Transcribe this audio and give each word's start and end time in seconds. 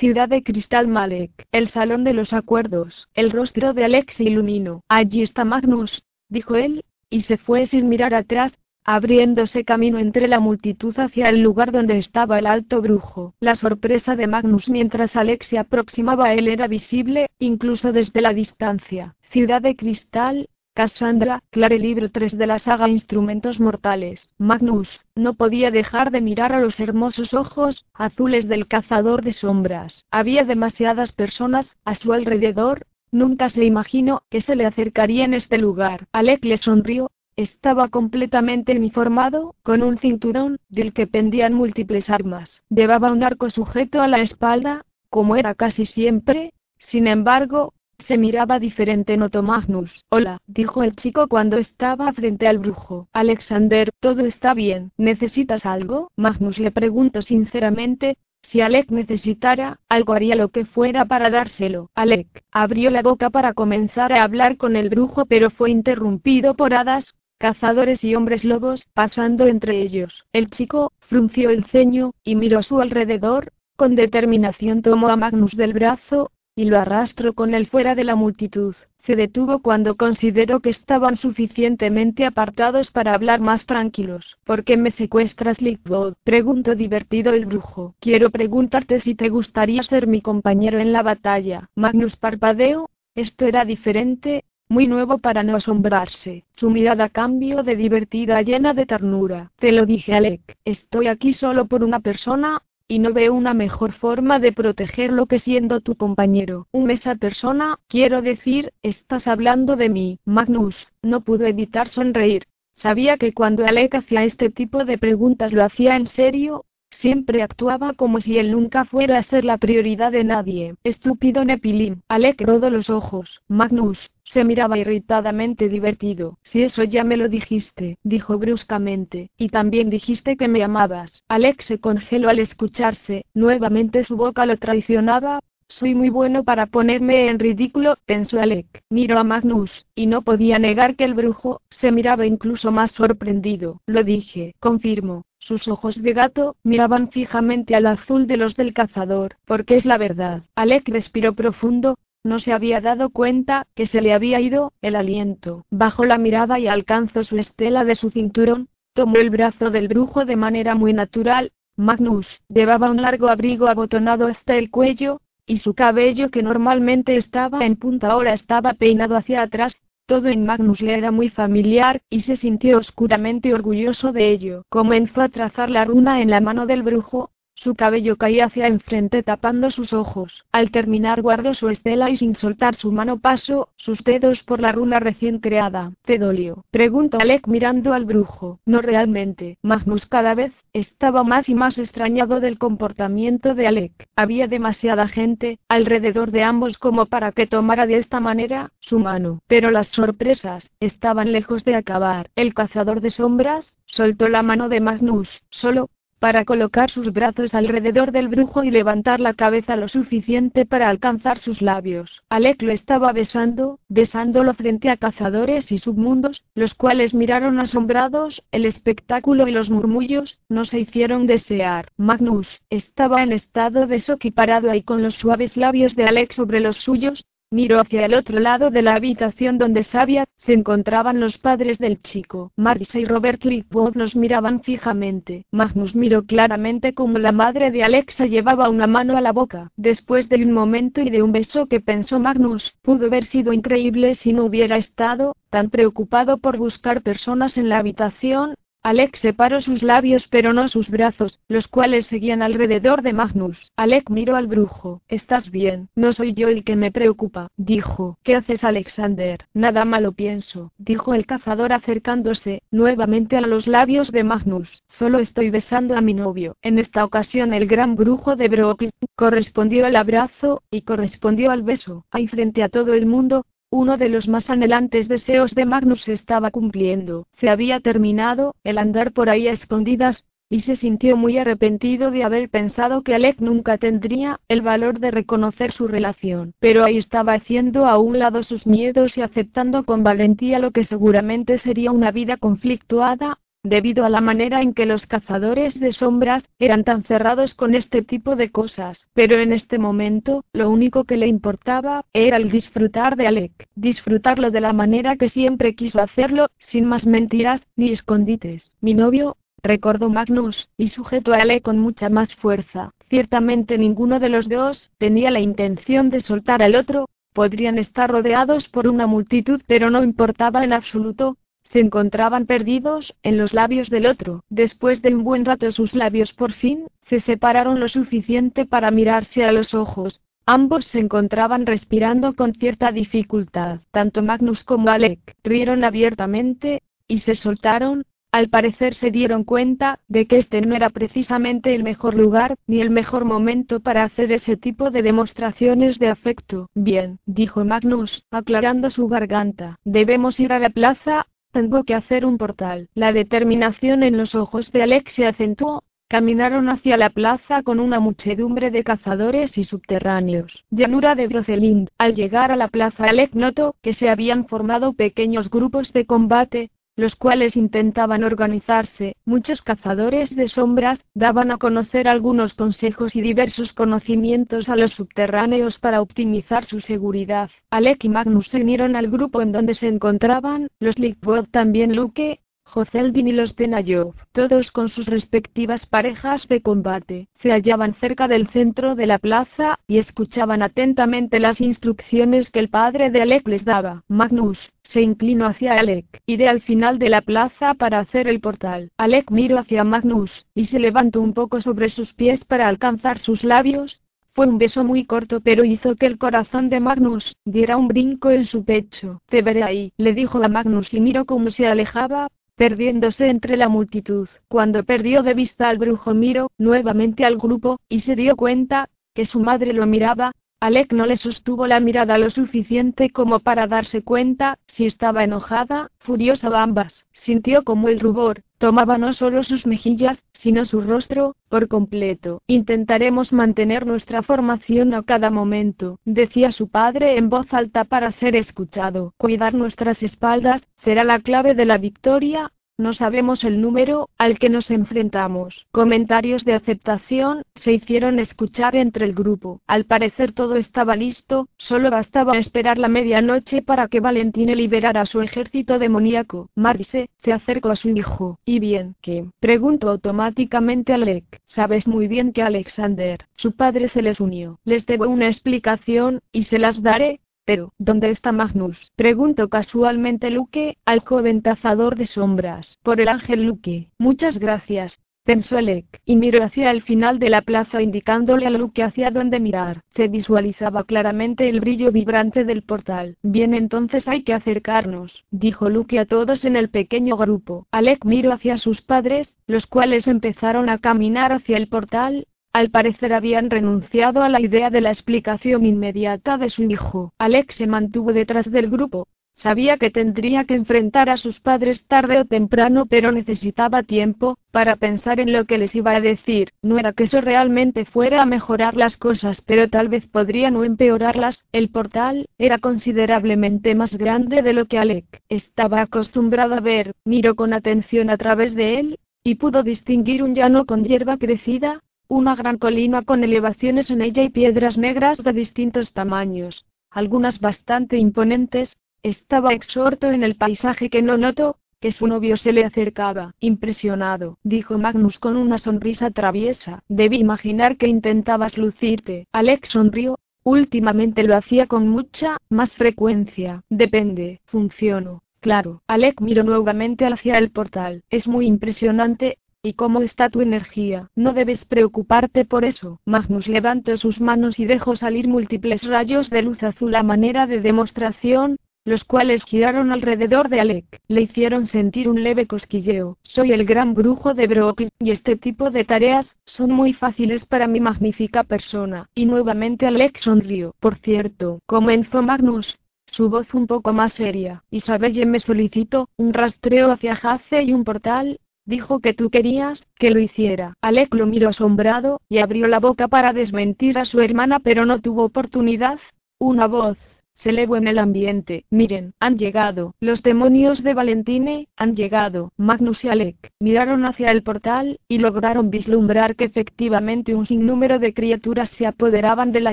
Ciudad 0.00 0.30
de 0.30 0.42
Cristal 0.42 0.88
Malek, 0.88 1.30
el 1.52 1.68
salón 1.68 2.04
de 2.04 2.14
los 2.14 2.32
acuerdos. 2.32 3.10
El 3.12 3.30
rostro 3.30 3.74
de 3.74 3.84
Alex 3.84 4.18
iluminó. 4.22 4.80
Allí 4.88 5.20
está 5.20 5.44
Magnus, 5.44 6.04
dijo 6.30 6.56
él, 6.56 6.86
y 7.10 7.20
se 7.20 7.36
fue 7.36 7.66
sin 7.66 7.90
mirar 7.90 8.14
atrás, 8.14 8.58
abriéndose 8.82 9.62
camino 9.62 9.98
entre 9.98 10.26
la 10.26 10.40
multitud 10.40 10.98
hacia 10.98 11.28
el 11.28 11.42
lugar 11.42 11.70
donde 11.70 11.98
estaba 11.98 12.38
el 12.38 12.46
alto 12.46 12.80
brujo. 12.80 13.34
La 13.40 13.54
sorpresa 13.54 14.16
de 14.16 14.26
Magnus 14.26 14.70
mientras 14.70 15.16
Alex 15.16 15.48
se 15.48 15.58
aproximaba 15.58 16.28
a 16.28 16.32
él 16.32 16.48
era 16.48 16.66
visible, 16.66 17.28
incluso 17.38 17.92
desde 17.92 18.22
la 18.22 18.32
distancia. 18.32 19.16
Ciudad 19.28 19.60
de 19.60 19.76
Cristal, 19.76 20.48
Cassandra, 20.80 21.42
Clare 21.50 21.78
libro 21.78 22.08
3 22.08 22.38
de 22.38 22.46
la 22.46 22.58
saga 22.58 22.88
Instrumentos 22.88 23.60
Mortales. 23.60 24.32
Magnus, 24.38 24.88
no 25.14 25.34
podía 25.34 25.70
dejar 25.70 26.10
de 26.10 26.22
mirar 26.22 26.54
a 26.54 26.60
los 26.60 26.80
hermosos 26.80 27.34
ojos, 27.34 27.84
azules 27.92 28.48
del 28.48 28.66
cazador 28.66 29.22
de 29.22 29.34
sombras. 29.34 30.06
Había 30.10 30.44
demasiadas 30.44 31.12
personas, 31.12 31.76
a 31.84 31.96
su 31.96 32.14
alrededor, 32.14 32.86
Nunca 33.12 33.50
se 33.50 33.64
imaginó 33.64 34.22
que 34.30 34.40
se 34.40 34.56
le 34.56 34.64
acercaría 34.64 35.26
en 35.26 35.34
este 35.34 35.58
lugar. 35.58 36.06
Alec 36.12 36.44
le 36.46 36.56
sonrió, 36.56 37.10
estaba 37.36 37.88
completamente 37.88 38.74
uniformado, 38.74 39.56
con 39.62 39.82
un 39.82 39.98
cinturón, 39.98 40.60
del 40.70 40.94
que 40.94 41.06
pendían 41.06 41.52
múltiples 41.52 42.08
armas. 42.08 42.64
Llevaba 42.70 43.12
un 43.12 43.22
arco 43.22 43.50
sujeto 43.50 44.00
a 44.00 44.08
la 44.08 44.20
espalda, 44.22 44.86
como 45.10 45.36
era 45.36 45.54
casi 45.54 45.84
siempre. 45.84 46.54
Sin 46.78 47.06
embargo, 47.06 47.74
se 48.00 48.18
miraba 48.18 48.58
diferente 48.58 49.16
notó 49.16 49.42
Magnus. 49.42 50.04
Hola, 50.08 50.38
dijo 50.46 50.82
el 50.82 50.96
chico 50.96 51.28
cuando 51.28 51.56
estaba 51.56 52.12
frente 52.12 52.48
al 52.48 52.58
brujo. 52.58 53.08
Alexander, 53.12 53.90
todo 54.00 54.26
está 54.26 54.54
bien. 54.54 54.92
¿Necesitas 54.96 55.66
algo? 55.66 56.10
Magnus 56.16 56.58
le 56.58 56.70
preguntó 56.70 57.22
sinceramente, 57.22 58.16
si 58.42 58.60
Alec 58.62 58.90
necesitara, 58.90 59.80
algo 59.88 60.14
haría 60.14 60.34
lo 60.34 60.48
que 60.48 60.64
fuera 60.64 61.04
para 61.04 61.30
dárselo. 61.30 61.90
Alec 61.94 62.42
abrió 62.50 62.90
la 62.90 63.02
boca 63.02 63.30
para 63.30 63.52
comenzar 63.52 64.12
a 64.12 64.22
hablar 64.22 64.56
con 64.56 64.76
el 64.76 64.88
brujo 64.88 65.26
pero 65.26 65.50
fue 65.50 65.70
interrumpido 65.70 66.54
por 66.54 66.74
hadas, 66.74 67.14
cazadores 67.38 68.02
y 68.02 68.14
hombres 68.14 68.44
lobos, 68.44 68.88
pasando 68.94 69.46
entre 69.46 69.80
ellos. 69.80 70.24
El 70.32 70.50
chico, 70.50 70.92
frunció 71.00 71.50
el 71.50 71.64
ceño, 71.64 72.12
y 72.24 72.34
miró 72.34 72.58
a 72.58 72.62
su 72.62 72.80
alrededor, 72.80 73.52
con 73.76 73.94
determinación 73.94 74.82
tomó 74.82 75.08
a 75.08 75.16
Magnus 75.16 75.56
del 75.56 75.72
brazo, 75.72 76.32
y 76.60 76.66
lo 76.66 76.78
arrastró 76.78 77.32
con 77.32 77.54
él 77.54 77.68
fuera 77.68 77.94
de 77.94 78.04
la 78.04 78.16
multitud. 78.16 78.74
Se 79.06 79.16
detuvo 79.16 79.60
cuando 79.60 79.96
consideró 79.96 80.60
que 80.60 80.68
estaban 80.68 81.16
suficientemente 81.16 82.26
apartados 82.26 82.90
para 82.90 83.14
hablar 83.14 83.40
más 83.40 83.64
tranquilos. 83.64 84.36
¿Por 84.44 84.62
qué 84.62 84.76
me 84.76 84.90
secuestras, 84.90 85.62
Lickwood? 85.62 86.16
Preguntó 86.22 86.74
divertido 86.74 87.32
el 87.32 87.46
brujo. 87.46 87.94
Quiero 87.98 88.28
preguntarte 88.28 89.00
si 89.00 89.14
te 89.14 89.30
gustaría 89.30 89.82
ser 89.82 90.06
mi 90.06 90.20
compañero 90.20 90.78
en 90.78 90.92
la 90.92 91.02
batalla. 91.02 91.70
Magnus 91.76 92.16
parpadeó. 92.16 92.90
Esto 93.14 93.46
era 93.46 93.64
diferente, 93.64 94.44
muy 94.68 94.86
nuevo 94.86 95.16
para 95.16 95.42
no 95.42 95.56
asombrarse. 95.56 96.44
Su 96.56 96.68
mirada 96.68 97.08
cambió 97.08 97.62
de 97.62 97.74
divertida 97.74 98.42
llena 98.42 98.74
de 98.74 98.84
ternura. 98.84 99.50
Te 99.58 99.72
lo 99.72 99.86
dije 99.86 100.12
Alec, 100.12 100.58
estoy 100.66 101.06
aquí 101.06 101.32
solo 101.32 101.64
por 101.64 101.82
una 101.82 102.00
persona, 102.00 102.60
y 102.90 102.98
no 102.98 103.12
veo 103.12 103.34
una 103.34 103.54
mejor 103.54 103.92
forma 103.92 104.40
de 104.40 104.50
protegerlo 104.50 105.26
que 105.26 105.38
siendo 105.38 105.80
tu 105.80 105.94
compañero. 105.94 106.66
Un 106.72 106.90
esa 106.90 107.14
persona, 107.14 107.78
quiero 107.86 108.20
decir, 108.20 108.72
estás 108.82 109.28
hablando 109.28 109.76
de 109.76 109.88
mí. 109.88 110.18
Magnus, 110.24 110.74
no 111.00 111.20
pudo 111.20 111.46
evitar 111.46 111.86
sonreír. 111.86 112.46
Sabía 112.74 113.16
que 113.16 113.32
cuando 113.32 113.64
Alec 113.64 113.94
hacía 113.94 114.24
este 114.24 114.50
tipo 114.50 114.84
de 114.84 114.98
preguntas 114.98 115.52
lo 115.52 115.62
hacía 115.62 115.94
en 115.94 116.08
serio, 116.08 116.64
Siempre 117.00 117.42
actuaba 117.42 117.94
como 117.94 118.20
si 118.20 118.38
él 118.38 118.50
nunca 118.50 118.84
fuera 118.84 119.16
a 119.16 119.22
ser 119.22 119.46
la 119.46 119.56
prioridad 119.56 120.12
de 120.12 120.22
nadie. 120.22 120.74
Estúpido 120.84 121.46
Nepilim. 121.46 122.02
Alec 122.08 122.42
rodó 122.42 122.68
los 122.68 122.90
ojos. 122.90 123.40
Magnus, 123.48 124.14
se 124.22 124.44
miraba 124.44 124.76
irritadamente 124.76 125.70
divertido. 125.70 126.36
Si 126.42 126.62
eso 126.62 126.84
ya 126.84 127.02
me 127.02 127.16
lo 127.16 127.30
dijiste, 127.30 127.96
dijo 128.02 128.36
bruscamente. 128.36 129.30
Y 129.38 129.48
también 129.48 129.88
dijiste 129.88 130.36
que 130.36 130.46
me 130.46 130.62
amabas. 130.62 131.22
Alec 131.26 131.62
se 131.62 131.80
congeló 131.80 132.28
al 132.28 132.38
escucharse. 132.38 133.24
Nuevamente 133.32 134.04
su 134.04 134.18
boca 134.18 134.44
lo 134.44 134.58
traicionaba, 134.58 135.40
soy 135.70 135.94
muy 135.94 136.10
bueno 136.10 136.44
para 136.44 136.66
ponerme 136.66 137.28
en 137.28 137.38
ridículo, 137.38 137.96
pensó 138.04 138.40
Alec. 138.40 138.82
Miró 138.90 139.18
a 139.18 139.24
Magnus, 139.24 139.86
y 139.94 140.06
no 140.06 140.22
podía 140.22 140.58
negar 140.58 140.96
que 140.96 141.04
el 141.04 141.14
brujo, 141.14 141.62
se 141.70 141.92
miraba 141.92 142.26
incluso 142.26 142.72
más 142.72 142.90
sorprendido. 142.90 143.80
Lo 143.86 144.04
dije, 144.04 144.54
confirmo. 144.60 145.22
Sus 145.38 145.68
ojos 145.68 146.02
de 146.02 146.12
gato 146.12 146.56
miraban 146.64 147.10
fijamente 147.10 147.74
al 147.74 147.86
azul 147.86 148.26
de 148.26 148.36
los 148.36 148.56
del 148.56 148.74
cazador, 148.74 149.36
porque 149.46 149.76
es 149.76 149.86
la 149.86 149.96
verdad. 149.96 150.42
Alec 150.54 150.88
respiró 150.88 151.32
profundo, 151.34 151.96
no 152.22 152.38
se 152.38 152.52
había 152.52 152.82
dado 152.82 153.08
cuenta 153.08 153.66
que 153.74 153.86
se 153.86 154.02
le 154.02 154.12
había 154.12 154.40
ido 154.40 154.72
el 154.82 154.96
aliento. 154.96 155.64
Bajó 155.70 156.04
la 156.04 156.18
mirada 156.18 156.58
y 156.58 156.66
alcanzó 156.66 157.24
su 157.24 157.38
estela 157.38 157.84
de 157.86 157.94
su 157.94 158.10
cinturón, 158.10 158.68
tomó 158.92 159.16
el 159.16 159.30
brazo 159.30 159.70
del 159.70 159.88
brujo 159.88 160.26
de 160.26 160.36
manera 160.36 160.74
muy 160.74 160.92
natural. 160.92 161.52
Magnus 161.76 162.42
llevaba 162.48 162.90
un 162.90 163.00
largo 163.00 163.28
abrigo 163.28 163.68
abotonado 163.68 164.26
hasta 164.26 164.58
el 164.58 164.70
cuello, 164.70 165.22
y 165.50 165.56
su 165.56 165.74
cabello 165.74 166.30
que 166.30 166.44
normalmente 166.44 167.16
estaba 167.16 167.66
en 167.66 167.74
punta 167.74 168.12
ahora 168.12 168.32
estaba 168.32 168.72
peinado 168.74 169.16
hacia 169.16 169.42
atrás, 169.42 169.80
todo 170.06 170.28
en 170.28 170.46
Magnus 170.46 170.80
le 170.80 170.96
era 170.96 171.10
muy 171.10 171.28
familiar, 171.28 172.02
y 172.08 172.20
se 172.20 172.36
sintió 172.36 172.78
oscuramente 172.78 173.52
orgulloso 173.52 174.12
de 174.12 174.30
ello. 174.30 174.62
Comenzó 174.68 175.22
a 175.22 175.28
trazar 175.28 175.68
la 175.68 175.84
runa 175.84 176.22
en 176.22 176.30
la 176.30 176.40
mano 176.40 176.66
del 176.66 176.84
brujo, 176.84 177.32
su 177.62 177.74
cabello 177.74 178.16
caía 178.16 178.46
hacia 178.46 178.66
enfrente 178.68 179.22
tapando 179.22 179.70
sus 179.70 179.92
ojos. 179.92 180.46
Al 180.50 180.70
terminar 180.70 181.20
guardó 181.20 181.52
su 181.52 181.68
estela 181.68 182.08
y 182.08 182.16
sin 182.16 182.34
soltar 182.34 182.74
su 182.74 182.90
mano 182.90 183.18
pasó 183.18 183.68
sus 183.76 184.02
dedos 184.02 184.42
por 184.42 184.60
la 184.60 184.72
runa 184.72 184.98
recién 184.98 185.40
creada. 185.40 185.92
¿Te 186.06 186.18
dolió? 186.18 186.64
Preguntó 186.70 187.18
Alec 187.20 187.46
mirando 187.46 187.92
al 187.92 188.06
brujo. 188.06 188.60
No 188.64 188.80
realmente. 188.80 189.58
Magnus 189.62 190.06
cada 190.06 190.34
vez 190.34 190.54
estaba 190.72 191.22
más 191.22 191.50
y 191.50 191.54
más 191.54 191.76
extrañado 191.76 192.40
del 192.40 192.56
comportamiento 192.56 193.54
de 193.54 193.66
Alec. 193.66 194.08
Había 194.16 194.46
demasiada 194.46 195.06
gente 195.06 195.58
alrededor 195.68 196.30
de 196.30 196.44
ambos 196.44 196.78
como 196.78 197.06
para 197.06 197.32
que 197.32 197.46
tomara 197.46 197.86
de 197.86 197.98
esta 197.98 198.20
manera 198.20 198.72
su 198.80 199.00
mano. 199.00 199.42
Pero 199.46 199.70
las 199.70 199.88
sorpresas 199.88 200.70
estaban 200.80 201.32
lejos 201.32 201.64
de 201.66 201.74
acabar. 201.74 202.30
El 202.36 202.54
cazador 202.54 203.02
de 203.02 203.10
sombras 203.10 203.78
soltó 203.84 204.28
la 204.28 204.42
mano 204.42 204.70
de 204.70 204.80
Magnus. 204.80 205.44
Solo 205.50 205.90
para 206.20 206.44
colocar 206.44 206.90
sus 206.90 207.12
brazos 207.12 207.54
alrededor 207.54 208.12
del 208.12 208.28
brujo 208.28 208.62
y 208.62 208.70
levantar 208.70 209.20
la 209.20 209.32
cabeza 209.32 209.74
lo 209.74 209.88
suficiente 209.88 210.66
para 210.66 210.90
alcanzar 210.90 211.38
sus 211.38 211.62
labios. 211.62 212.22
Alec 212.28 212.60
lo 212.62 212.72
estaba 212.72 213.12
besando, 213.12 213.80
besándolo 213.88 214.52
frente 214.52 214.90
a 214.90 214.98
cazadores 214.98 215.72
y 215.72 215.78
submundos, 215.78 216.44
los 216.54 216.74
cuales 216.74 217.14
miraron 217.14 217.58
asombrados, 217.58 218.42
el 218.52 218.66
espectáculo 218.66 219.48
y 219.48 219.52
los 219.52 219.70
murmullos, 219.70 220.40
no 220.50 220.66
se 220.66 220.80
hicieron 220.80 221.26
desear. 221.26 221.88
Magnus, 221.96 222.60
estaba 222.68 223.22
en 223.22 223.32
estado 223.32 223.86
de 223.86 223.98
shock 223.98 224.26
y 224.26 224.30
parado 224.30 224.70
ahí 224.70 224.82
con 224.82 225.02
los 225.02 225.14
suaves 225.14 225.56
labios 225.56 225.96
de 225.96 226.04
Alec 226.04 226.32
sobre 226.32 226.60
los 226.60 226.76
suyos, 226.76 227.24
Miró 227.52 227.80
hacia 227.80 228.06
el 228.06 228.14
otro 228.14 228.38
lado 228.38 228.70
de 228.70 228.80
la 228.80 228.94
habitación 228.94 229.58
donde 229.58 229.82
sabía, 229.82 230.24
se 230.36 230.52
encontraban 230.52 231.18
los 231.18 231.36
padres 231.36 231.78
del 231.78 232.00
chico. 232.00 232.52
Marisa 232.54 233.00
y 233.00 233.04
Robert 233.04 233.42
Lickwood 233.42 233.96
los 233.96 234.14
miraban 234.14 234.62
fijamente. 234.62 235.46
Magnus 235.50 235.96
miró 235.96 236.22
claramente 236.22 236.94
como 236.94 237.18
la 237.18 237.32
madre 237.32 237.72
de 237.72 237.82
Alexa 237.82 238.26
llevaba 238.26 238.70
una 238.70 238.86
mano 238.86 239.16
a 239.16 239.20
la 239.20 239.32
boca. 239.32 239.72
Después 239.76 240.28
de 240.28 240.44
un 240.44 240.52
momento 240.52 241.00
y 241.00 241.10
de 241.10 241.24
un 241.24 241.32
beso 241.32 241.66
que 241.66 241.80
pensó 241.80 242.20
Magnus, 242.20 242.78
pudo 242.82 243.06
haber 243.06 243.24
sido 243.24 243.52
increíble 243.52 244.14
si 244.14 244.32
no 244.32 244.44
hubiera 244.44 244.76
estado 244.76 245.34
tan 245.50 245.70
preocupado 245.70 246.38
por 246.38 246.56
buscar 246.56 247.02
personas 247.02 247.58
en 247.58 247.68
la 247.68 247.78
habitación, 247.78 248.54
Alec 248.82 249.16
separó 249.16 249.60
sus 249.60 249.82
labios 249.82 250.26
pero 250.28 250.54
no 250.54 250.68
sus 250.68 250.90
brazos, 250.90 251.38
los 251.48 251.68
cuales 251.68 252.06
seguían 252.06 252.40
alrededor 252.40 253.02
de 253.02 253.12
Magnus. 253.12 253.70
Alec 253.76 254.08
miró 254.08 254.36
al 254.36 254.46
brujo. 254.46 255.02
¿Estás 255.06 255.50
bien? 255.50 255.90
No 255.94 256.14
soy 256.14 256.32
yo 256.32 256.48
el 256.48 256.64
que 256.64 256.76
me 256.76 256.90
preocupa, 256.90 257.48
dijo. 257.58 258.18
¿Qué 258.22 258.36
haces 258.36 258.64
Alexander? 258.64 259.44
Nada 259.52 259.84
malo 259.84 260.12
pienso, 260.12 260.72
dijo 260.78 261.12
el 261.12 261.26
cazador 261.26 261.74
acercándose 261.74 262.62
nuevamente 262.70 263.36
a 263.36 263.42
los 263.42 263.66
labios 263.66 264.12
de 264.12 264.24
Magnus. 264.24 264.82
Solo 264.88 265.18
estoy 265.18 265.50
besando 265.50 265.94
a 265.94 266.00
mi 266.00 266.14
novio. 266.14 266.56
En 266.62 266.78
esta 266.78 267.04
ocasión 267.04 267.52
el 267.52 267.66
gran 267.66 267.96
brujo 267.96 268.34
de 268.34 268.48
Brooklyn 268.48 268.92
correspondió 269.14 269.84
al 269.84 269.96
abrazo, 269.96 270.62
y 270.70 270.82
correspondió 270.82 271.50
al 271.50 271.62
beso. 271.62 272.06
Ahí 272.10 272.28
frente 272.28 272.62
a 272.62 272.70
todo 272.70 272.94
el 272.94 273.04
mundo, 273.04 273.44
uno 273.70 273.96
de 273.96 274.08
los 274.08 274.26
más 274.26 274.50
anhelantes 274.50 275.06
deseos 275.06 275.54
de 275.54 275.64
Magnus 275.64 276.08
estaba 276.08 276.50
cumpliendo. 276.50 277.26
Se 277.38 277.48
había 277.48 277.78
terminado 277.78 278.56
el 278.64 278.78
andar 278.78 279.12
por 279.12 279.30
ahí 279.30 279.46
a 279.46 279.52
escondidas, 279.52 280.24
y 280.52 280.60
se 280.60 280.74
sintió 280.74 281.16
muy 281.16 281.38
arrepentido 281.38 282.10
de 282.10 282.24
haber 282.24 282.50
pensado 282.50 283.02
que 283.02 283.14
Alec 283.14 283.40
nunca 283.40 283.78
tendría 283.78 284.40
el 284.48 284.62
valor 284.62 284.98
de 284.98 285.12
reconocer 285.12 285.70
su 285.70 285.86
relación. 285.86 286.54
Pero 286.58 286.84
ahí 286.84 286.98
estaba 286.98 287.34
haciendo 287.34 287.86
a 287.86 287.98
un 287.98 288.18
lado 288.18 288.42
sus 288.42 288.66
miedos 288.66 289.16
y 289.16 289.22
aceptando 289.22 289.84
con 289.84 290.02
valentía 290.02 290.58
lo 290.58 290.72
que 290.72 290.82
seguramente 290.82 291.58
sería 291.58 291.92
una 291.92 292.10
vida 292.10 292.36
conflictuada, 292.36 293.38
debido 293.62 294.04
a 294.04 294.08
la 294.08 294.20
manera 294.20 294.62
en 294.62 294.72
que 294.72 294.86
los 294.86 295.06
cazadores 295.06 295.78
de 295.78 295.92
sombras 295.92 296.44
eran 296.58 296.84
tan 296.84 297.04
cerrados 297.04 297.54
con 297.54 297.74
este 297.74 298.02
tipo 298.02 298.36
de 298.36 298.50
cosas. 298.50 299.08
Pero 299.12 299.36
en 299.36 299.52
este 299.52 299.78
momento, 299.78 300.44
lo 300.52 300.70
único 300.70 301.04
que 301.04 301.16
le 301.16 301.26
importaba 301.26 302.04
era 302.12 302.36
el 302.38 302.50
disfrutar 302.50 303.16
de 303.16 303.26
Alec, 303.26 303.68
disfrutarlo 303.74 304.50
de 304.50 304.60
la 304.60 304.72
manera 304.72 305.16
que 305.16 305.28
siempre 305.28 305.74
quiso 305.74 306.00
hacerlo, 306.00 306.48
sin 306.58 306.86
más 306.86 307.06
mentiras 307.06 307.66
ni 307.76 307.90
escondites. 307.90 308.76
Mi 308.80 308.94
novio, 308.94 309.36
recordó 309.62 310.08
Magnus, 310.08 310.70
y 310.78 310.88
sujetó 310.88 311.34
a 311.34 311.38
Alec 311.38 311.62
con 311.62 311.78
mucha 311.78 312.08
más 312.08 312.34
fuerza. 312.34 312.92
Ciertamente 313.10 313.76
ninguno 313.76 314.20
de 314.20 314.30
los 314.30 314.48
dos 314.48 314.90
tenía 314.98 315.30
la 315.30 315.40
intención 315.40 316.08
de 316.10 316.20
soltar 316.20 316.62
al 316.62 316.76
otro, 316.76 317.08
podrían 317.32 317.78
estar 317.78 318.10
rodeados 318.10 318.68
por 318.68 318.88
una 318.88 319.06
multitud 319.06 319.60
pero 319.66 319.90
no 319.90 320.02
importaba 320.02 320.64
en 320.64 320.72
absoluto, 320.72 321.36
se 321.72 321.80
encontraban 321.80 322.46
perdidos 322.46 323.14
en 323.22 323.38
los 323.38 323.54
labios 323.54 323.90
del 323.90 324.06
otro. 324.06 324.44
Después 324.48 325.02
de 325.02 325.14
un 325.14 325.24
buen 325.24 325.44
rato 325.44 325.70
sus 325.72 325.94
labios 325.94 326.32
por 326.32 326.52
fin 326.52 326.86
se 327.02 327.20
separaron 327.20 327.80
lo 327.80 327.88
suficiente 327.88 328.66
para 328.66 328.90
mirarse 328.90 329.44
a 329.44 329.52
los 329.52 329.74
ojos. 329.74 330.20
Ambos 330.46 330.84
se 330.86 330.98
encontraban 330.98 331.66
respirando 331.66 332.34
con 332.34 332.54
cierta 332.54 332.90
dificultad. 332.90 333.80
Tanto 333.92 334.22
Magnus 334.22 334.64
como 334.64 334.88
Alec 334.88 335.36
rieron 335.44 335.84
abiertamente, 335.84 336.82
y 337.06 337.18
se 337.18 337.36
soltaron, 337.36 338.04
al 338.32 338.48
parecer 338.48 338.94
se 338.94 339.10
dieron 339.10 339.42
cuenta 339.42 339.98
de 340.06 340.26
que 340.26 340.36
este 340.36 340.60
no 340.60 340.76
era 340.76 340.90
precisamente 340.90 341.74
el 341.74 341.82
mejor 341.82 342.14
lugar, 342.14 342.54
ni 342.68 342.80
el 342.80 342.90
mejor 342.90 343.24
momento 343.24 343.80
para 343.80 344.04
hacer 344.04 344.30
ese 344.30 344.56
tipo 344.56 344.90
de 344.90 345.02
demostraciones 345.02 345.98
de 345.98 346.08
afecto. 346.08 346.68
Bien, 346.74 347.18
dijo 347.26 347.64
Magnus, 347.64 348.24
aclarando 348.30 348.90
su 348.90 349.08
garganta. 349.08 349.80
Debemos 349.84 350.38
ir 350.38 350.52
a 350.52 350.60
la 350.60 350.70
plaza, 350.70 351.26
tengo 351.50 351.84
que 351.84 351.94
hacer 351.94 352.24
un 352.24 352.38
portal. 352.38 352.88
La 352.94 353.12
determinación 353.12 354.02
en 354.02 354.16
los 354.16 354.34
ojos 354.34 354.72
de 354.72 354.82
Alex 354.82 355.12
se 355.12 355.26
acentuó. 355.26 355.84
Caminaron 356.08 356.68
hacia 356.68 356.96
la 356.96 357.10
plaza 357.10 357.62
con 357.62 357.78
una 357.78 358.00
muchedumbre 358.00 358.72
de 358.72 358.82
cazadores 358.82 359.56
y 359.56 359.62
subterráneos. 359.62 360.64
Llanura 360.70 361.14
de 361.14 361.28
Brocelind. 361.28 361.88
Al 361.98 362.16
llegar 362.16 362.50
a 362.50 362.56
la 362.56 362.66
plaza 362.66 363.04
Alec 363.04 363.32
notó 363.34 363.76
que 363.80 363.92
se 363.92 364.08
habían 364.08 364.48
formado 364.48 364.94
pequeños 364.94 365.50
grupos 365.50 365.92
de 365.92 366.06
combate, 366.06 366.72
los 367.00 367.16
cuales 367.16 367.56
intentaban 367.56 368.22
organizarse. 368.24 369.16
Muchos 369.24 369.62
cazadores 369.62 370.36
de 370.36 370.48
sombras 370.48 371.00
daban 371.14 371.50
a 371.50 371.56
conocer 371.56 372.06
algunos 372.06 372.54
consejos 372.54 373.16
y 373.16 373.22
diversos 373.22 373.72
conocimientos 373.72 374.68
a 374.68 374.76
los 374.76 374.92
subterráneos 374.92 375.78
para 375.78 376.02
optimizar 376.02 376.64
su 376.64 376.80
seguridad. 376.80 377.50
Alec 377.70 378.04
y 378.04 378.10
Magnus 378.10 378.48
se 378.48 378.60
unieron 378.60 378.96
al 378.96 379.10
grupo 379.10 379.40
en 379.40 379.50
donde 379.50 379.74
se 379.74 379.88
encontraban, 379.88 380.68
los 380.78 380.98
Lickwood 380.98 381.46
también 381.50 381.96
Luke, 381.96 382.40
Joseldin 382.70 383.26
y 383.26 383.32
los 383.32 383.52
Penayov, 383.52 384.14
todos 384.30 384.70
con 384.70 384.88
sus 384.88 385.06
respectivas 385.06 385.86
parejas 385.86 386.46
de 386.46 386.62
combate, 386.62 387.28
se 387.40 387.50
hallaban 387.50 387.94
cerca 387.94 388.28
del 388.28 388.46
centro 388.48 388.94
de 388.94 389.06
la 389.06 389.18
plaza, 389.18 389.80
y 389.88 389.98
escuchaban 389.98 390.62
atentamente 390.62 391.40
las 391.40 391.60
instrucciones 391.60 392.50
que 392.50 392.60
el 392.60 392.68
padre 392.68 393.10
de 393.10 393.22
Alec 393.22 393.48
les 393.48 393.64
daba. 393.64 394.04
Magnus, 394.06 394.72
se 394.84 395.02
inclinó 395.02 395.46
hacia 395.46 395.74
Alec. 395.74 396.22
Iré 396.26 396.48
al 396.48 396.60
final 396.60 397.00
de 397.00 397.08
la 397.08 397.22
plaza 397.22 397.74
para 397.74 397.98
hacer 397.98 398.28
el 398.28 398.40
portal. 398.40 398.92
Alec 398.96 399.32
miró 399.32 399.58
hacia 399.58 399.82
Magnus, 399.82 400.46
y 400.54 400.66
se 400.66 400.78
levantó 400.78 401.20
un 401.20 401.34
poco 401.34 401.60
sobre 401.60 401.88
sus 401.88 402.14
pies 402.14 402.44
para 402.44 402.68
alcanzar 402.68 403.18
sus 403.18 403.42
labios, 403.42 404.00
fue 404.32 404.46
un 404.46 404.58
beso 404.58 404.84
muy 404.84 405.06
corto 405.06 405.40
pero 405.40 405.64
hizo 405.64 405.96
que 405.96 406.06
el 406.06 406.16
corazón 406.16 406.70
de 406.70 406.78
Magnus 406.78 407.34
diera 407.44 407.76
un 407.76 407.88
brinco 407.88 408.30
en 408.30 408.44
su 408.46 408.64
pecho. 408.64 409.20
Te 409.26 409.42
veré 409.42 409.64
ahí, 409.64 409.92
le 409.96 410.14
dijo 410.14 410.42
a 410.42 410.48
Magnus 410.48 410.94
y 410.94 411.00
miró 411.00 411.24
cómo 411.24 411.50
se 411.50 411.66
alejaba, 411.66 412.28
perdiéndose 412.60 413.30
entre 413.30 413.56
la 413.56 413.70
multitud. 413.70 414.28
Cuando 414.46 414.84
perdió 414.84 415.22
de 415.22 415.32
vista 415.32 415.70
al 415.70 415.78
brujo 415.78 416.12
miró 416.12 416.50
nuevamente 416.58 417.24
al 417.24 417.38
grupo, 417.38 417.80
y 417.88 418.00
se 418.00 418.16
dio 418.16 418.36
cuenta, 418.36 418.90
que 419.14 419.24
su 419.24 419.40
madre 419.40 419.72
lo 419.72 419.86
miraba, 419.86 420.32
Alec 420.60 420.92
no 420.92 421.06
le 421.06 421.16
sostuvo 421.16 421.66
la 421.66 421.80
mirada 421.80 422.18
lo 422.18 422.28
suficiente 422.28 423.08
como 423.08 423.40
para 423.40 423.66
darse 423.66 424.02
cuenta, 424.02 424.58
si 424.66 424.84
estaba 424.84 425.24
enojada, 425.24 425.90
furiosa 426.00 426.50
o 426.50 426.54
ambas. 426.54 427.06
Sintió 427.12 427.64
como 427.64 427.88
el 427.88 427.98
rubor, 427.98 428.42
tomaba 428.60 428.98
no 428.98 429.14
solo 429.14 429.42
sus 429.42 429.66
mejillas, 429.66 430.22
sino 430.34 430.66
su 430.66 430.82
rostro, 430.82 431.34
por 431.48 431.66
completo. 431.66 432.42
Intentaremos 432.46 433.32
mantener 433.32 433.86
nuestra 433.86 434.22
formación 434.22 434.92
a 434.92 435.02
cada 435.02 435.30
momento, 435.30 435.98
decía 436.04 436.50
su 436.50 436.68
padre 436.68 437.16
en 437.16 437.30
voz 437.30 437.46
alta 437.54 437.84
para 437.84 438.10
ser 438.12 438.36
escuchado. 438.36 439.14
Cuidar 439.16 439.54
nuestras 439.54 440.02
espaldas, 440.02 440.60
será 440.84 441.04
la 441.04 441.20
clave 441.20 441.54
de 441.54 441.64
la 441.64 441.78
victoria, 441.78 442.52
no 442.80 442.92
sabemos 442.92 443.44
el 443.44 443.60
número 443.60 444.08
al 444.18 444.38
que 444.38 444.48
nos 444.48 444.70
enfrentamos. 444.70 445.66
Comentarios 445.70 446.44
de 446.44 446.54
aceptación 446.54 447.42
se 447.54 447.72
hicieron 447.72 448.18
escuchar 448.18 448.74
entre 448.74 449.04
el 449.04 449.12
grupo. 449.12 449.60
Al 449.66 449.84
parecer 449.84 450.32
todo 450.32 450.56
estaba 450.56 450.96
listo, 450.96 451.48
solo 451.56 451.90
bastaba 451.90 452.38
esperar 452.38 452.78
la 452.78 452.88
medianoche 452.88 453.62
para 453.62 453.88
que 453.88 454.00
Valentine 454.00 454.56
liberara 454.56 455.06
su 455.06 455.20
ejército 455.20 455.78
demoníaco. 455.78 456.48
Marise 456.54 457.10
se 457.18 457.32
acercó 457.32 457.70
a 457.70 457.76
su 457.76 457.90
hijo. 457.90 458.38
¿Y 458.44 458.58
bien 458.58 458.96
qué? 459.00 459.26
Preguntó 459.38 459.90
automáticamente 459.90 460.92
a 460.92 460.96
Alec. 460.96 461.40
Sabes 461.44 461.86
muy 461.86 462.08
bien 462.08 462.32
que 462.32 462.42
Alexander, 462.42 463.26
su 463.36 463.52
padre 463.52 463.88
se 463.88 464.02
les 464.02 464.20
unió. 464.20 464.58
Les 464.64 464.86
debo 464.86 465.06
una 465.08 465.28
explicación, 465.28 466.20
y 466.32 466.44
se 466.44 466.58
las 466.58 466.82
daré, 466.82 467.20
pero, 467.44 467.72
¿dónde 467.78 468.10
está 468.10 468.32
Magnus? 468.32 468.92
Preguntó 468.96 469.48
casualmente 469.48 470.30
Luke, 470.30 470.78
al 470.84 471.00
joven 471.00 471.40
cazador 471.40 471.96
de 471.96 472.06
sombras. 472.06 472.78
Por 472.82 473.00
el 473.00 473.08
ángel 473.08 473.44
Luke. 473.44 473.90
Muchas 473.98 474.38
gracias. 474.38 475.00
Pensó 475.22 475.58
Alec, 475.58 476.00
y 476.06 476.16
miró 476.16 476.42
hacia 476.42 476.70
el 476.70 476.80
final 476.80 477.18
de 477.18 477.28
la 477.28 477.42
plaza 477.42 477.82
indicándole 477.82 478.46
a 478.46 478.50
Luke 478.50 478.82
hacia 478.82 479.10
dónde 479.10 479.38
mirar. 479.38 479.82
Se 479.90 480.08
visualizaba 480.08 480.84
claramente 480.84 481.48
el 481.48 481.60
brillo 481.60 481.92
vibrante 481.92 482.44
del 482.44 482.62
portal. 482.62 483.16
Bien 483.22 483.52
entonces 483.52 484.08
hay 484.08 484.22
que 484.22 484.32
acercarnos, 484.32 485.24
dijo 485.30 485.68
Luke 485.68 485.98
a 485.98 486.06
todos 486.06 486.44
en 486.46 486.56
el 486.56 486.70
pequeño 486.70 487.18
grupo. 487.18 487.66
Alec 487.70 488.04
miró 488.06 488.32
hacia 488.32 488.56
sus 488.56 488.80
padres, 488.80 489.36
los 489.46 489.66
cuales 489.66 490.08
empezaron 490.08 490.70
a 490.70 490.78
caminar 490.78 491.32
hacia 491.32 491.58
el 491.58 491.68
portal, 491.68 492.26
al 492.52 492.70
parecer 492.70 493.12
habían 493.12 493.48
renunciado 493.48 494.22
a 494.22 494.28
la 494.28 494.40
idea 494.40 494.70
de 494.70 494.80
la 494.80 494.90
explicación 494.90 495.64
inmediata 495.64 496.36
de 496.36 496.48
su 496.48 496.64
hijo. 496.64 497.14
Alex 497.18 497.54
se 497.54 497.66
mantuvo 497.66 498.12
detrás 498.12 498.50
del 498.50 498.70
grupo. 498.70 499.06
Sabía 499.36 499.78
que 499.78 499.90
tendría 499.90 500.44
que 500.44 500.54
enfrentar 500.54 501.08
a 501.08 501.16
sus 501.16 501.40
padres 501.40 501.86
tarde 501.86 502.18
o 502.18 502.24
temprano, 502.26 502.84
pero 502.84 503.10
necesitaba 503.10 503.82
tiempo 503.82 504.36
para 504.50 504.76
pensar 504.76 505.18
en 505.18 505.32
lo 505.32 505.46
que 505.46 505.56
les 505.56 505.74
iba 505.74 505.92
a 505.92 506.00
decir. 506.00 506.50
No 506.60 506.78
era 506.78 506.92
que 506.92 507.04
eso 507.04 507.22
realmente 507.22 507.86
fuera 507.86 508.20
a 508.20 508.26
mejorar 508.26 508.76
las 508.76 508.98
cosas, 508.98 509.40
pero 509.40 509.68
tal 509.68 509.88
vez 509.88 510.06
podría 510.06 510.50
no 510.50 510.62
empeorarlas. 510.62 511.46
El 511.52 511.70
portal 511.70 512.26
era 512.36 512.58
considerablemente 512.58 513.74
más 513.74 513.96
grande 513.96 514.42
de 514.42 514.52
lo 514.52 514.66
que 514.66 514.78
Alec 514.78 515.22
estaba 515.30 515.80
acostumbrado 515.80 516.56
a 516.56 516.60
ver. 516.60 516.92
Miró 517.04 517.34
con 517.34 517.54
atención 517.54 518.10
a 518.10 518.18
través 518.18 518.54
de 518.54 518.78
él, 518.78 518.98
y 519.22 519.36
pudo 519.36 519.62
distinguir 519.62 520.22
un 520.22 520.34
llano 520.34 520.66
con 520.66 520.84
hierba 520.84 521.16
crecida, 521.16 521.80
una 522.10 522.34
gran 522.34 522.58
colina 522.58 523.02
con 523.02 523.22
elevaciones 523.22 523.88
en 523.88 524.02
ella 524.02 524.24
y 524.24 524.30
piedras 524.30 524.76
negras 524.76 525.22
de 525.22 525.32
distintos 525.32 525.92
tamaños, 525.92 526.66
algunas 526.90 527.38
bastante 527.38 527.98
imponentes, 527.98 528.76
estaba 529.04 529.52
exhorto 529.52 530.10
en 530.10 530.24
el 530.24 530.34
paisaje 530.34 530.90
que 530.90 531.02
no 531.02 531.16
notó, 531.16 531.56
que 531.80 531.92
su 531.92 532.08
novio 532.08 532.36
se 532.36 532.52
le 532.52 532.64
acercaba. 532.64 533.34
Impresionado, 533.38 534.38
dijo 534.42 534.76
Magnus 534.76 535.20
con 535.20 535.36
una 535.36 535.56
sonrisa 535.56 536.10
traviesa. 536.10 536.82
Debí 536.88 537.18
imaginar 537.18 537.76
que 537.76 537.86
intentabas 537.86 538.58
lucirte. 538.58 539.28
Alex 539.32 539.68
sonrió. 539.70 540.18
Últimamente 540.42 541.22
lo 541.22 541.36
hacía 541.36 541.66
con 541.66 541.88
mucha 541.88 542.38
más 542.48 542.72
frecuencia. 542.72 543.62
Depende, 543.70 544.40
funciono. 544.46 545.22
Claro, 545.40 545.82
Alec 545.86 546.20
miró 546.20 546.42
nuevamente 546.42 547.06
hacia 547.06 547.38
el 547.38 547.50
portal. 547.50 548.02
Es 548.10 548.26
muy 548.26 548.46
impresionante, 548.46 549.38
¿Y 549.62 549.74
cómo 549.74 550.00
está 550.00 550.30
tu 550.30 550.40
energía? 550.40 551.10
No 551.14 551.34
debes 551.34 551.66
preocuparte 551.66 552.46
por 552.46 552.64
eso. 552.64 552.98
Magnus 553.04 553.46
levantó 553.46 553.98
sus 553.98 554.18
manos 554.18 554.58
y 554.58 554.64
dejó 554.64 554.96
salir 554.96 555.28
múltiples 555.28 555.82
rayos 555.82 556.30
de 556.30 556.40
luz 556.40 556.62
azul 556.62 556.94
a 556.94 557.02
manera 557.02 557.46
de 557.46 557.60
demostración, 557.60 558.56
los 558.86 559.04
cuales 559.04 559.44
giraron 559.44 559.92
alrededor 559.92 560.48
de 560.48 560.60
Alec. 560.60 560.86
Le 561.08 561.20
hicieron 561.20 561.66
sentir 561.66 562.08
un 562.08 562.22
leve 562.22 562.46
cosquilleo. 562.46 563.18
Soy 563.22 563.52
el 563.52 563.66
gran 563.66 563.92
brujo 563.92 564.32
de 564.32 564.46
Brock, 564.46 564.80
y 564.98 565.10
este 565.10 565.36
tipo 565.36 565.70
de 565.70 565.84
tareas 565.84 566.38
son 566.46 566.70
muy 566.70 566.94
fáciles 566.94 567.44
para 567.44 567.66
mi 567.66 567.80
magnífica 567.80 568.44
persona. 568.44 569.10
Y 569.14 569.26
nuevamente 569.26 569.86
Alec 569.86 570.16
sonrió. 570.20 570.74
Por 570.80 570.96
cierto, 570.96 571.60
comenzó 571.66 572.22
Magnus, 572.22 572.78
su 573.04 573.28
voz 573.28 573.52
un 573.52 573.66
poco 573.66 573.92
más 573.92 574.14
seria. 574.14 574.64
Isabelle 574.70 575.26
me 575.26 575.38
solicitó 575.38 576.08
un 576.16 576.32
rastreo 576.32 576.92
hacia 576.92 577.14
Jace 577.14 577.62
y 577.62 577.74
un 577.74 577.84
portal, 577.84 578.38
Dijo 578.66 579.00
que 579.00 579.14
tú 579.14 579.30
querías 579.30 579.86
que 579.98 580.10
lo 580.10 580.20
hiciera. 580.20 580.74
Alec 580.80 581.14
lo 581.14 581.26
miró 581.26 581.48
asombrado, 581.48 582.20
y 582.28 582.38
abrió 582.38 582.66
la 582.66 582.80
boca 582.80 583.08
para 583.08 583.32
desmentir 583.32 583.98
a 583.98 584.04
su 584.04 584.20
hermana 584.20 584.60
pero 584.60 584.86
no 584.86 585.00
tuvo 585.00 585.24
oportunidad. 585.24 585.98
Una 586.38 586.66
voz, 586.66 586.98
se 587.34 587.50
elevó 587.50 587.76
en 587.76 587.88
el 587.88 587.98
ambiente. 587.98 588.66
Miren, 588.70 589.14
han 589.18 589.38
llegado. 589.38 589.94
Los 589.98 590.22
demonios 590.22 590.82
de 590.82 590.92
Valentine, 590.92 591.68
han 591.74 591.96
llegado. 591.96 592.52
Magnus 592.58 593.04
y 593.04 593.08
Alec 593.08 593.50
miraron 593.60 594.04
hacia 594.04 594.30
el 594.30 594.42
portal, 594.42 595.00
y 595.08 595.18
lograron 595.18 595.70
vislumbrar 595.70 596.36
que 596.36 596.44
efectivamente 596.44 597.34
un 597.34 597.46
sinnúmero 597.46 597.98
de 597.98 598.12
criaturas 598.12 598.68
se 598.68 598.86
apoderaban 598.86 599.52
de 599.52 599.60
la 599.60 599.72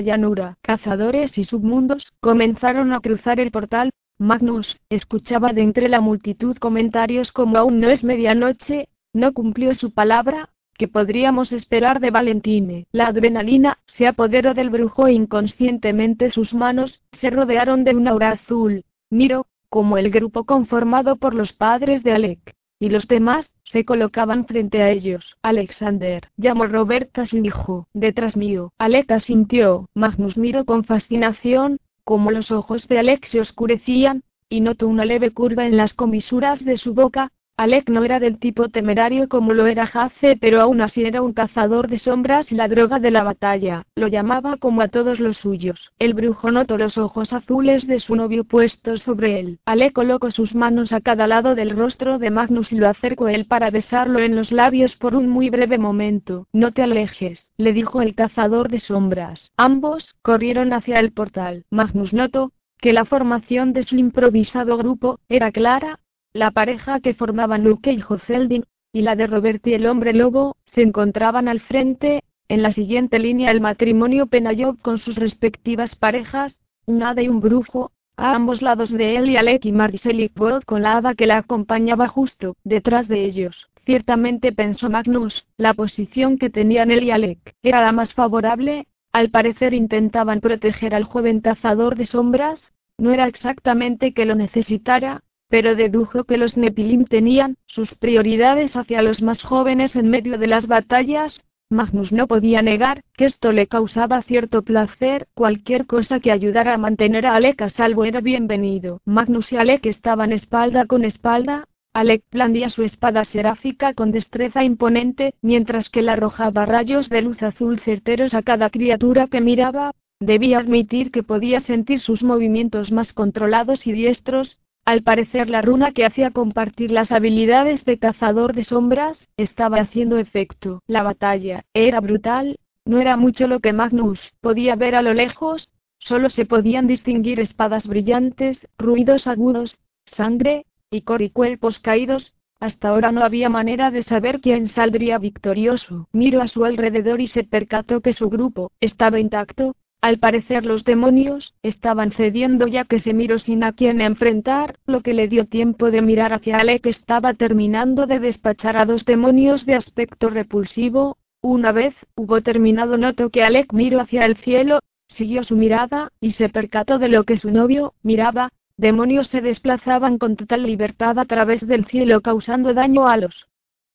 llanura. 0.00 0.56
Cazadores 0.62 1.36
y 1.36 1.44
submundos 1.44 2.12
comenzaron 2.20 2.92
a 2.92 3.00
cruzar 3.00 3.38
el 3.38 3.50
portal. 3.50 3.90
Magnus 4.18 4.80
escuchaba 4.90 5.52
de 5.52 5.62
entre 5.62 5.88
la 5.88 6.00
multitud 6.00 6.56
comentarios 6.56 7.32
como 7.32 7.56
aún 7.56 7.80
no 7.80 7.88
es 7.88 8.04
medianoche, 8.04 8.88
no 9.12 9.32
cumplió 9.32 9.74
su 9.74 9.92
palabra, 9.92 10.50
¿Qué 10.78 10.86
podríamos 10.86 11.50
esperar 11.50 11.98
de 11.98 12.12
Valentine? 12.12 12.86
La 12.92 13.08
adrenalina 13.08 13.78
se 13.86 14.06
apoderó 14.06 14.54
del 14.54 14.70
brujo 14.70 15.08
e 15.08 15.12
inconscientemente 15.12 16.30
sus 16.30 16.54
manos 16.54 17.02
se 17.10 17.30
rodearon 17.30 17.82
de 17.82 17.96
una 17.96 18.12
aura 18.12 18.30
azul. 18.30 18.84
Miro, 19.10 19.46
como 19.68 19.98
el 19.98 20.12
grupo 20.12 20.44
conformado 20.44 21.16
por 21.16 21.34
los 21.34 21.52
padres 21.52 22.04
de 22.04 22.12
Alec 22.12 22.54
y 22.80 22.90
los 22.90 23.08
demás 23.08 23.56
se 23.64 23.84
colocaban 23.84 24.46
frente 24.46 24.82
a 24.82 24.90
ellos. 24.90 25.36
Alexander 25.42 26.28
llamó 26.36 26.66
Roberta 26.66 27.22
a 27.22 27.26
su 27.26 27.38
hijo. 27.38 27.88
Detrás 27.92 28.36
mío, 28.36 28.72
Alec 28.78 29.10
asintió. 29.10 29.88
Magnus 29.94 30.38
miró 30.38 30.64
con 30.64 30.84
fascinación, 30.84 31.80
como 32.08 32.30
los 32.30 32.50
ojos 32.50 32.88
de 32.88 32.98
Alec 32.98 33.26
se 33.26 33.38
oscurecían, 33.38 34.22
y 34.48 34.62
notó 34.62 34.88
una 34.88 35.04
leve 35.04 35.30
curva 35.30 35.66
en 35.66 35.76
las 35.76 35.92
comisuras 35.92 36.64
de 36.64 36.78
su 36.78 36.94
boca, 36.94 37.32
Alec 37.58 37.90
no 37.90 38.04
era 38.04 38.20
del 38.20 38.38
tipo 38.38 38.68
temerario 38.68 39.28
como 39.28 39.52
lo 39.52 39.66
era 39.66 39.88
Jace, 39.88 40.36
pero 40.40 40.60
aún 40.60 40.80
así 40.80 41.02
era 41.02 41.22
un 41.22 41.32
cazador 41.32 41.88
de 41.88 41.98
sombras 41.98 42.52
y 42.52 42.54
la 42.54 42.68
droga 42.68 43.00
de 43.00 43.10
la 43.10 43.24
batalla. 43.24 43.82
Lo 43.96 44.06
llamaba 44.06 44.56
como 44.58 44.80
a 44.80 44.86
todos 44.86 45.18
los 45.18 45.38
suyos. 45.38 45.90
El 45.98 46.14
brujo 46.14 46.52
notó 46.52 46.78
los 46.78 46.96
ojos 46.98 47.32
azules 47.32 47.88
de 47.88 47.98
su 47.98 48.14
novio 48.14 48.44
puestos 48.44 49.02
sobre 49.02 49.40
él. 49.40 49.58
Alec 49.64 49.92
colocó 49.92 50.30
sus 50.30 50.54
manos 50.54 50.92
a 50.92 51.00
cada 51.00 51.26
lado 51.26 51.56
del 51.56 51.70
rostro 51.70 52.20
de 52.20 52.30
Magnus 52.30 52.70
y 52.70 52.76
lo 52.76 52.88
acercó 52.88 53.26
a 53.26 53.32
él 53.32 53.46
para 53.46 53.70
besarlo 53.70 54.20
en 54.20 54.36
los 54.36 54.52
labios 54.52 54.94
por 54.94 55.16
un 55.16 55.28
muy 55.28 55.50
breve 55.50 55.78
momento. 55.78 56.46
No 56.52 56.70
te 56.70 56.84
alejes, 56.84 57.52
le 57.56 57.72
dijo 57.72 58.02
el 58.02 58.14
cazador 58.14 58.68
de 58.68 58.78
sombras. 58.78 59.50
Ambos 59.56 60.14
corrieron 60.22 60.72
hacia 60.72 61.00
el 61.00 61.10
portal. 61.10 61.64
Magnus 61.70 62.12
notó 62.12 62.52
que 62.80 62.92
la 62.92 63.04
formación 63.04 63.72
de 63.72 63.82
su 63.82 63.96
improvisado 63.96 64.76
grupo 64.76 65.18
era 65.28 65.50
clara, 65.50 65.98
la 66.32 66.50
pareja 66.50 67.00
que 67.00 67.14
formaban 67.14 67.64
Luke 67.64 67.90
y 67.92 68.00
Joseldin, 68.00 68.64
y 68.92 69.02
la 69.02 69.16
de 69.16 69.26
Robert 69.26 69.66
y 69.66 69.74
el 69.74 69.86
hombre 69.86 70.12
lobo, 70.12 70.56
se 70.66 70.82
encontraban 70.82 71.48
al 71.48 71.60
frente, 71.60 72.22
en 72.48 72.62
la 72.62 72.72
siguiente 72.72 73.18
línea 73.18 73.50
el 73.50 73.60
matrimonio 73.60 74.26
Penayov 74.26 74.78
con 74.80 74.98
sus 74.98 75.16
respectivas 75.16 75.94
parejas, 75.94 76.62
un 76.86 77.02
hada 77.02 77.22
y 77.22 77.28
un 77.28 77.40
brujo, 77.40 77.92
a 78.16 78.34
ambos 78.34 78.62
lados 78.62 78.90
de 78.90 79.16
él 79.16 79.30
y 79.30 79.36
Alec 79.36 79.64
y 79.64 79.72
Marcel 79.72 80.32
con 80.66 80.82
la 80.82 80.96
hada 80.96 81.14
que 81.14 81.26
la 81.26 81.38
acompañaba 81.38 82.08
justo 82.08 82.56
detrás 82.64 83.06
de 83.06 83.24
ellos. 83.24 83.68
Ciertamente 83.86 84.52
pensó 84.52 84.90
Magnus, 84.90 85.48
la 85.56 85.72
posición 85.72 86.36
que 86.36 86.50
tenían 86.50 86.90
él 86.90 87.04
y 87.04 87.10
Alec 87.10 87.54
era 87.62 87.80
la 87.80 87.92
más 87.92 88.12
favorable, 88.14 88.88
al 89.12 89.30
parecer 89.30 89.72
intentaban 89.72 90.40
proteger 90.40 90.94
al 90.94 91.04
joven 91.04 91.40
cazador 91.40 91.96
de 91.96 92.06
sombras, 92.06 92.74
no 92.98 93.12
era 93.12 93.26
exactamente 93.26 94.12
que 94.12 94.24
lo 94.24 94.34
necesitara, 94.34 95.22
pero 95.48 95.74
dedujo 95.74 96.24
que 96.24 96.36
los 96.36 96.56
Nepilim 96.56 97.04
tenían 97.04 97.56
sus 97.66 97.94
prioridades 97.94 98.76
hacia 98.76 99.02
los 99.02 99.22
más 99.22 99.42
jóvenes 99.42 99.96
en 99.96 100.08
medio 100.08 100.38
de 100.38 100.46
las 100.46 100.66
batallas. 100.66 101.44
Magnus 101.70 102.12
no 102.12 102.26
podía 102.26 102.62
negar 102.62 103.02
que 103.14 103.26
esto 103.26 103.52
le 103.52 103.66
causaba 103.66 104.22
cierto 104.22 104.62
placer, 104.62 105.26
cualquier 105.34 105.86
cosa 105.86 106.20
que 106.20 106.32
ayudara 106.32 106.74
a 106.74 106.78
mantener 106.78 107.26
a 107.26 107.34
Alec 107.34 107.60
a 107.62 107.70
salvo 107.70 108.04
era 108.04 108.20
bienvenido. 108.20 109.00
Magnus 109.04 109.52
y 109.52 109.56
Alec 109.56 109.84
estaban 109.86 110.32
espalda 110.32 110.86
con 110.86 111.04
espalda, 111.04 111.66
Alec 111.92 112.22
blandía 112.30 112.68
su 112.68 112.84
espada 112.84 113.24
seráfica 113.24 113.92
con 113.92 114.12
destreza 114.12 114.64
imponente, 114.64 115.34
mientras 115.42 115.88
que 115.88 116.02
la 116.02 116.12
arrojaba 116.12 116.64
rayos 116.64 117.08
de 117.08 117.22
luz 117.22 117.42
azul 117.42 117.80
certeros 117.80 118.34
a 118.34 118.42
cada 118.42 118.70
criatura 118.70 119.26
que 119.26 119.40
miraba. 119.40 119.92
Debía 120.20 120.58
admitir 120.58 121.10
que 121.12 121.22
podía 121.22 121.60
sentir 121.60 122.00
sus 122.00 122.22
movimientos 122.22 122.90
más 122.92 123.12
controlados 123.12 123.86
y 123.86 123.92
diestros, 123.92 124.58
al 124.88 125.02
parecer 125.02 125.50
la 125.50 125.60
runa 125.60 125.92
que 125.92 126.06
hacía 126.06 126.30
compartir 126.30 126.90
las 126.90 127.12
habilidades 127.12 127.84
de 127.84 127.98
cazador 127.98 128.54
de 128.54 128.64
sombras, 128.64 129.28
estaba 129.36 129.80
haciendo 129.80 130.16
efecto. 130.16 130.82
La 130.86 131.02
batalla 131.02 131.66
era 131.74 132.00
brutal, 132.00 132.58
no 132.86 132.98
era 132.98 133.18
mucho 133.18 133.48
lo 133.48 133.60
que 133.60 133.74
Magnus 133.74 134.38
podía 134.40 134.76
ver 134.76 134.94
a 134.94 135.02
lo 135.02 135.12
lejos, 135.12 135.74
solo 135.98 136.30
se 136.30 136.46
podían 136.46 136.86
distinguir 136.86 137.38
espadas 137.38 137.86
brillantes, 137.86 138.66
ruidos 138.78 139.26
agudos, 139.26 139.78
sangre, 140.06 140.64
y 140.90 141.02
cuerpos 141.02 141.80
caídos, 141.80 142.34
hasta 142.58 142.88
ahora 142.88 143.12
no 143.12 143.22
había 143.22 143.50
manera 143.50 143.90
de 143.90 144.02
saber 144.02 144.40
quién 144.40 144.68
saldría 144.68 145.18
victorioso. 145.18 146.08
Miró 146.12 146.40
a 146.40 146.46
su 146.46 146.64
alrededor 146.64 147.20
y 147.20 147.26
se 147.26 147.44
percató 147.44 148.00
que 148.00 148.14
su 148.14 148.30
grupo 148.30 148.72
estaba 148.80 149.20
intacto, 149.20 149.76
al 150.00 150.18
parecer 150.18 150.64
los 150.64 150.84
demonios 150.84 151.54
estaban 151.62 152.12
cediendo 152.12 152.66
ya 152.68 152.84
que 152.84 153.00
se 153.00 153.14
miró 153.14 153.38
sin 153.38 153.64
a 153.64 153.72
quien 153.72 154.00
enfrentar, 154.00 154.78
lo 154.86 155.00
que 155.00 155.12
le 155.12 155.26
dio 155.26 155.46
tiempo 155.46 155.90
de 155.90 156.02
mirar 156.02 156.32
hacia 156.32 156.58
Alec 156.58 156.82
que 156.82 156.90
estaba 156.90 157.34
terminando 157.34 158.06
de 158.06 158.20
despachar 158.20 158.76
a 158.76 158.84
dos 158.84 159.04
demonios 159.04 159.66
de 159.66 159.74
aspecto 159.74 160.30
repulsivo. 160.30 161.18
Una 161.40 161.72
vez 161.72 161.94
hubo 162.14 162.40
terminado 162.42 162.96
notó 162.96 163.30
que 163.30 163.42
Alec 163.42 163.72
miró 163.72 164.00
hacia 164.00 164.24
el 164.24 164.36
cielo, 164.36 164.80
siguió 165.08 165.42
su 165.42 165.56
mirada, 165.56 166.12
y 166.20 166.32
se 166.32 166.48
percató 166.48 166.98
de 166.98 167.08
lo 167.08 167.24
que 167.24 167.36
su 167.36 167.50
novio 167.50 167.94
miraba. 168.02 168.50
Demonios 168.76 169.26
se 169.26 169.40
desplazaban 169.40 170.18
con 170.18 170.36
total 170.36 170.62
libertad 170.62 171.18
a 171.18 171.24
través 171.24 171.66
del 171.66 171.86
cielo 171.86 172.20
causando 172.20 172.72
daño 172.72 173.08
a 173.08 173.16
los 173.16 173.48